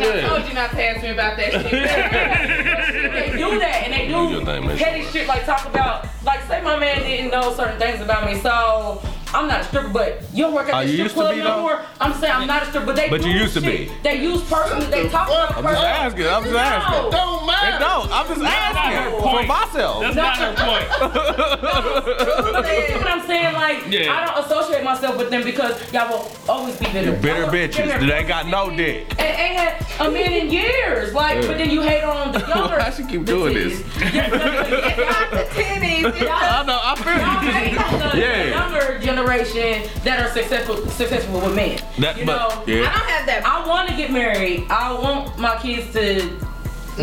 [0.02, 0.22] You don't have to go that August house.
[0.22, 1.70] See, I told you not to ask me about that shit.
[3.12, 4.76] they do that, and they Do do your thing, man.
[4.78, 8.38] petty shit, like talk about, like say my man didn't know certain things about me,
[8.40, 9.00] so.
[9.34, 11.38] I'm not a stripper, but you don't work at the strip used to club be,
[11.40, 11.60] no though?
[11.62, 11.80] more.
[12.00, 13.88] I'm saying I'm not a stripper, but they But do you used to shit.
[13.88, 13.94] be.
[14.02, 14.86] They use personally.
[14.86, 15.86] They talk about I'm just personally.
[15.88, 16.26] asking.
[16.26, 17.10] I'm just asking.
[17.10, 18.10] Don't It don't.
[18.12, 19.48] I'm just not her asking for point.
[19.48, 20.00] myself.
[20.02, 20.88] That's not her point.
[22.52, 23.54] But see what I'm saying?
[23.54, 24.12] Like, Yeah.
[24.12, 27.12] I don't associate myself with them because y'all will always be bitter.
[27.12, 28.00] Bitter Y'all will- bitches.
[28.06, 29.08] They ain't got no dick.
[29.12, 31.14] And ain't had a million years.
[31.14, 32.76] Like, but then you hate on the younger.
[32.78, 33.84] Why she keep the doing titties.
[33.98, 34.14] this?
[34.14, 36.28] Yeah, the Titties.
[36.30, 36.78] I know.
[36.82, 38.42] I Y'all feel hate on Yeah.
[38.44, 41.80] the younger generation that are successful successful with men.
[41.98, 43.42] That, you but, know, I don't have that.
[43.44, 44.66] I want to get married.
[44.70, 46.24] I want my kids to,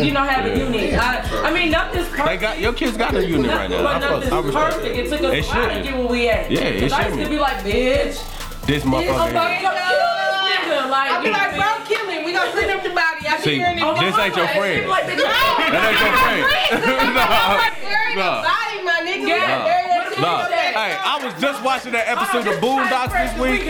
[0.02, 0.64] you know, have a Yeah.
[0.64, 0.94] unit.
[0.94, 2.26] I, I mean, nothing's perfect.
[2.26, 3.82] They got your kids got a unit right now.
[3.82, 4.96] But nothing's I respect perfect.
[4.96, 6.50] It took us It a while to get where we at.
[6.50, 7.30] Yeah, it 'Cause I used to shouldn't.
[7.30, 8.66] be like, bitch.
[8.66, 10.29] This motherfucker.
[10.50, 10.90] About to kill this nigga.
[10.90, 12.24] Like, I'll be like, bro, kill him.
[12.24, 13.22] We gonna clean up the body.
[13.26, 13.84] I See, be hearing it.
[13.84, 14.88] Oh, This ain't your friend.
[14.90, 16.42] Like, bitch, That ain't your friend.
[17.20, 18.42] I'm like, bury the Nah.
[18.42, 19.24] body, my nigga.
[19.24, 19.46] We Yeah.
[19.46, 20.20] gotta bury that shit.
[20.20, 20.44] Nah.
[20.44, 20.72] in there.
[20.74, 23.64] Hey, I was just watching that episode of Boondocks this week.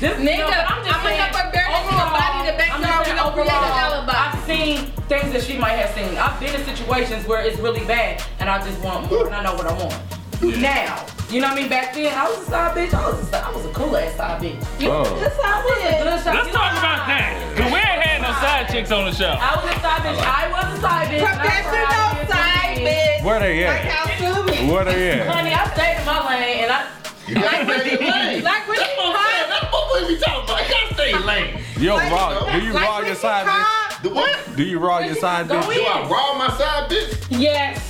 [0.00, 2.80] This Nigga, no, I'm just I'ma saying, help her bury that body in the I'm
[2.80, 2.80] backyard.
[2.80, 4.16] just We saying gonna create an overall, alibi.
[4.16, 4.76] I've seen
[5.12, 6.16] things that she might have seen.
[6.16, 9.42] I've been in situations where it's really bad, and I just want more, and I
[9.44, 9.92] know what I want.
[10.40, 11.68] Now, you know what I mean?
[11.70, 12.94] Back then, I was a side bitch.
[12.94, 14.80] I was a, was a cool ass side bitch.
[14.80, 15.18] You know, Oh.
[15.20, 16.02] this side bitch.
[16.02, 16.34] Good shot.
[16.34, 17.54] Let's You talk about that.
[17.56, 19.36] Cause we ain't had no side chicks on the show.
[19.38, 20.18] I was a side bitch.
[20.20, 21.22] I was a side bitch.
[21.22, 23.24] Professional side bitch.
[23.24, 23.92] Where they Like at?
[23.92, 25.26] how Sue Where they at?
[25.28, 26.86] Honey, I stayed in my lane, and I.
[27.30, 27.98] Like what you
[28.42, 29.46] Like when you hot.
[29.48, 30.66] That's what we talking about.
[30.66, 31.62] You gotta stay lane.
[31.78, 32.50] Yo, Like- raw.
[32.52, 34.02] Do you like raw your side bitch?
[34.02, 34.56] The what?
[34.56, 35.62] Do you raw your side bitch?
[35.64, 35.86] Do in.
[35.86, 37.26] I raw my side bitch?
[37.30, 37.89] Yes.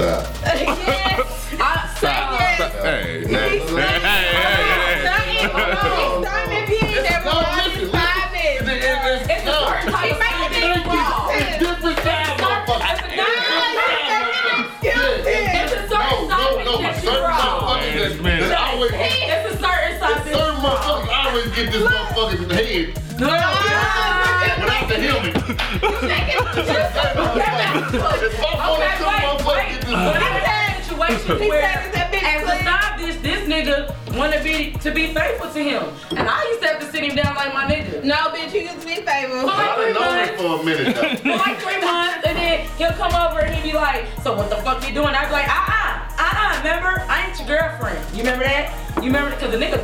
[0.00, 0.24] Stop.
[0.40, 1.60] Yes.
[1.60, 2.72] I say yes.
[2.72, 5.44] Hey, Nah, hey, nah, hey, hey, hey, hey.
[6.24, 6.72] Simon P.
[7.04, 8.64] That No, was listen, five It- bitch.
[8.64, 9.60] it- it's- It's a no.
[9.68, 11.28] certain type He of make side it bitch make raw.
[11.28, 11.52] sense.
[11.60, 12.80] Different side, motherfucker.
[12.80, 13.76] It's a Nah, you certain
[14.80, 16.72] said It's a No, certain no, side no.
[16.72, 17.36] bitch that Certain you raw.
[17.60, 20.80] motherfuckers Man, that, that always, It's a certain side bitch certain raw.
[20.80, 22.09] motherfuckers always get this motherfucker
[31.32, 31.50] a clean.
[32.64, 36.42] side bitch, this nigga to want to be to be faithful to him, and I
[36.50, 38.02] used to have to sit him down like my nigga.
[38.04, 39.40] No, bitch, you used to be faithful.
[39.40, 40.30] For like I three done known months.
[40.30, 40.96] it for a minute.
[41.22, 44.50] For like three months, and then he'll come over and he'll be like, "So what
[44.50, 47.48] the fuck you doing?" I'd be like, "Uh uh, uh uh." Remember, I ain't your
[47.48, 47.98] girlfriend.
[48.12, 48.74] You remember that?
[48.96, 49.30] You remember?
[49.36, 49.80] Cause the nigga,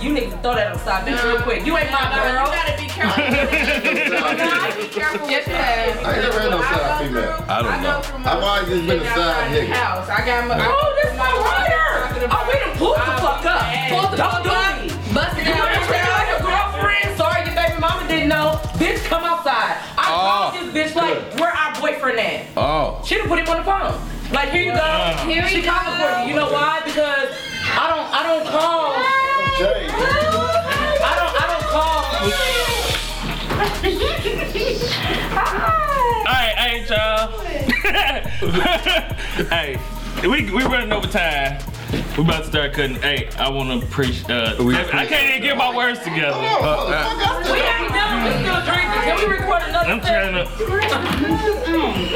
[0.00, 1.66] you niggas throw that on side bitch real quick.
[1.66, 2.46] You ain't my No, girl.
[2.46, 3.20] You gotta be careful.
[3.24, 5.28] you gotta be careful.
[5.30, 6.04] Yes, you have.
[6.04, 7.44] I ain't never had no side female.
[7.48, 7.98] I don't know.
[8.30, 9.72] I've always just been a side nigga.
[9.76, 10.08] House.
[10.08, 10.56] I got my.
[10.56, 11.86] Oh, this my rider.
[12.32, 13.60] Oh, we done pulled the fuck up.
[13.60, 14.76] Oh, Pull the Don't fuck do up.
[15.12, 15.68] Busted You out.
[15.68, 17.08] wanna like a girlfriend?
[17.16, 18.56] Sorry, your baby mama didn't know.
[18.80, 19.76] Bitch, come outside.
[19.98, 20.50] I Oh.
[20.56, 22.46] called this bitch like, where our boyfriend at?
[22.56, 23.00] Oh.
[23.04, 23.96] She done put him on the phone.
[24.32, 24.86] Like, here you go.
[25.26, 26.06] Here she you calling go.
[26.06, 26.28] for you.
[26.30, 26.80] You know why?
[26.84, 27.34] Because
[27.76, 28.94] I don't, I don't call.
[29.60, 32.00] Jay, I don't, I don't call.
[36.24, 37.28] All right, hey y'all.
[39.50, 39.78] hey,
[40.22, 41.58] we we running over time.
[42.20, 42.96] We about to start cutting.
[42.96, 44.28] Hey, I want to preach.
[44.28, 46.36] Uh, We- I can't even get my words together.
[46.38, 48.24] We ain't done.
[48.24, 49.00] We still drinking.
[49.00, 50.44] Can we record another I'm trying to.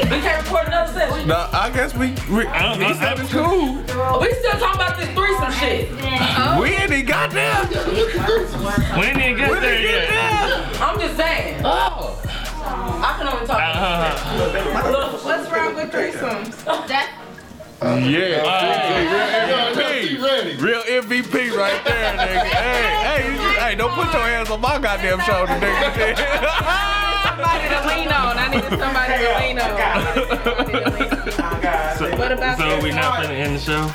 [0.05, 1.27] We can't record another session.
[1.27, 2.13] No, I guess we.
[2.29, 3.77] we Uh, he uh, said it's cool.
[4.21, 5.89] We still talking about this threesome shit.
[6.61, 7.63] We ain't even got there.
[7.65, 10.09] We didn't even get We there yet.
[10.09, 10.83] there.
[10.87, 11.61] I'm just saying.
[11.65, 12.21] Oh.
[12.67, 13.59] I can only talk.
[13.59, 15.19] Uh-huh.
[15.23, 16.63] What's wrong with threesomes?
[16.87, 17.24] That
[17.85, 19.73] Yeah.
[20.01, 20.55] She ready.
[20.57, 22.43] Real MVP right there, nigga.
[22.45, 26.15] Hey, hey, you, hey, don't put your hands on my goddamn shoulder, nigga.
[27.25, 28.37] somebody to lean on.
[28.37, 29.71] I needed somebody to lean on.
[29.77, 29.79] I
[30.15, 32.19] needed somebody to lean on.
[32.19, 32.83] What about So that?
[32.83, 33.91] we not gonna end the show?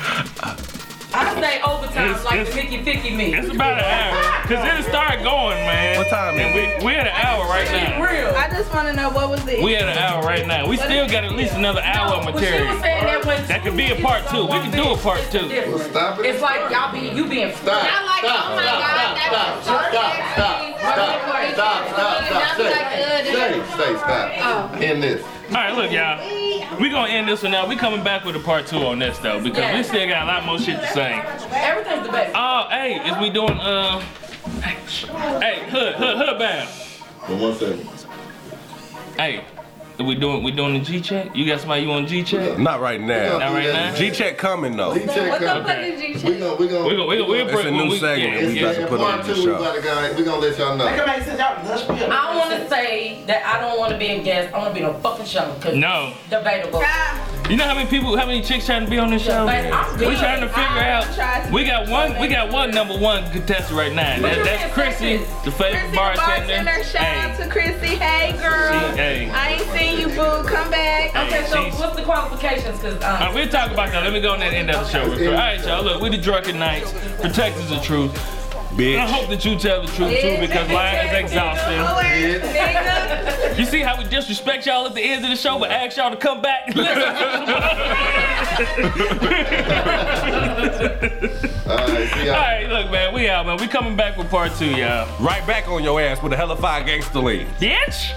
[1.13, 3.33] I say overtime It's- like it's- the Mickey Ficky me.
[3.33, 4.21] It's about an hour.
[4.47, 5.97] Cause it'll start going, man.
[5.97, 8.01] What time And is we we at an hour right now.
[8.03, 8.33] Real.
[8.35, 10.67] I just want to know what was the We at an hour right now.
[10.67, 12.81] We still got at least another hour of No, but she was material.
[12.81, 14.45] saying that when That could be a part two.
[14.45, 15.47] We can do a part two.
[15.49, 16.25] Well, stop it.
[16.25, 17.83] It's like y'all be you being Stop.
[17.83, 21.21] Y'all like, stop, oh my stop, God, stop, that's stop, stop, stop, stop,
[21.53, 23.27] stop, stop, stop, That's.
[23.31, 24.81] Stay, stay, stop.
[24.81, 25.23] End this.
[25.49, 26.79] All right, look, y'all.
[26.79, 27.67] We gonna end this one now.
[27.67, 30.25] We coming back with a part two on this though, because we still got a
[30.25, 31.21] lot more shit to say.
[31.51, 32.35] Everything's the best.
[32.35, 33.99] Oh, hey, is we doing uh?
[34.61, 36.69] Hey, hood, hood, hood bound.
[36.69, 37.87] For one second.
[39.17, 39.60] Hey, are
[40.03, 41.35] we doing we doing the G check?
[41.35, 42.57] You got somebody you on G check?
[42.57, 43.37] Not right now.
[43.39, 43.95] Not right now.
[43.95, 44.93] G check coming though.
[44.93, 45.83] G check What the fuck coming.
[45.93, 46.39] is G We check?
[46.39, 46.85] gonna, we gonna.
[46.87, 48.61] We gonna we gonna we'll It's break a new we, segment yeah, we yeah.
[48.61, 49.55] got to In put on the two, we show.
[49.55, 50.15] about to.
[50.17, 50.87] We gonna let y'all know.
[50.87, 53.97] Come back since y'all let's be I want to say that I don't want to
[53.97, 54.53] be a guest.
[54.53, 56.81] I want to be on a fucking show because No, debatable.
[56.83, 57.47] Ah.
[57.49, 59.45] you know how many people, how many chicks trying to be on this show?
[59.45, 60.17] But We good.
[60.17, 61.47] trying to figure I'm out.
[61.47, 62.19] to We got one.
[62.19, 64.19] We got one number one contestant right now.
[64.21, 65.33] That, that's mean, Chrissy, Chrissy?
[65.45, 66.63] the favorite Chrissy, the bartender.
[66.63, 66.83] bartender.
[66.83, 67.95] Shout out to Chrissy.
[67.97, 68.91] Hey, girl.
[68.91, 69.29] She- hey.
[69.29, 70.43] I ain't seen you, boo.
[70.47, 71.15] Come back.
[71.15, 72.77] Okay, so she's- what's the qualifications?
[72.79, 74.03] Because um, All right, we'll talk about that.
[74.03, 75.05] Let me go on that end of the show.
[75.05, 75.27] Real quick.
[75.29, 75.83] All right, y'all.
[75.83, 78.13] Look, we the drunken knights, protectors of truth.
[78.79, 81.81] And I hope that you tell the truth too, because lying is exhausting.
[83.57, 86.09] You see how we disrespect y'all at the end of the show, but ask y'all
[86.09, 86.69] to come back.
[91.67, 92.33] All right, see All y'all.
[92.33, 93.57] right, look, man, we out, man.
[93.57, 95.07] We coming back with part two, y'all.
[95.19, 97.47] Right back on your ass with a hella fire gangster lean.
[97.59, 98.13] Bitch.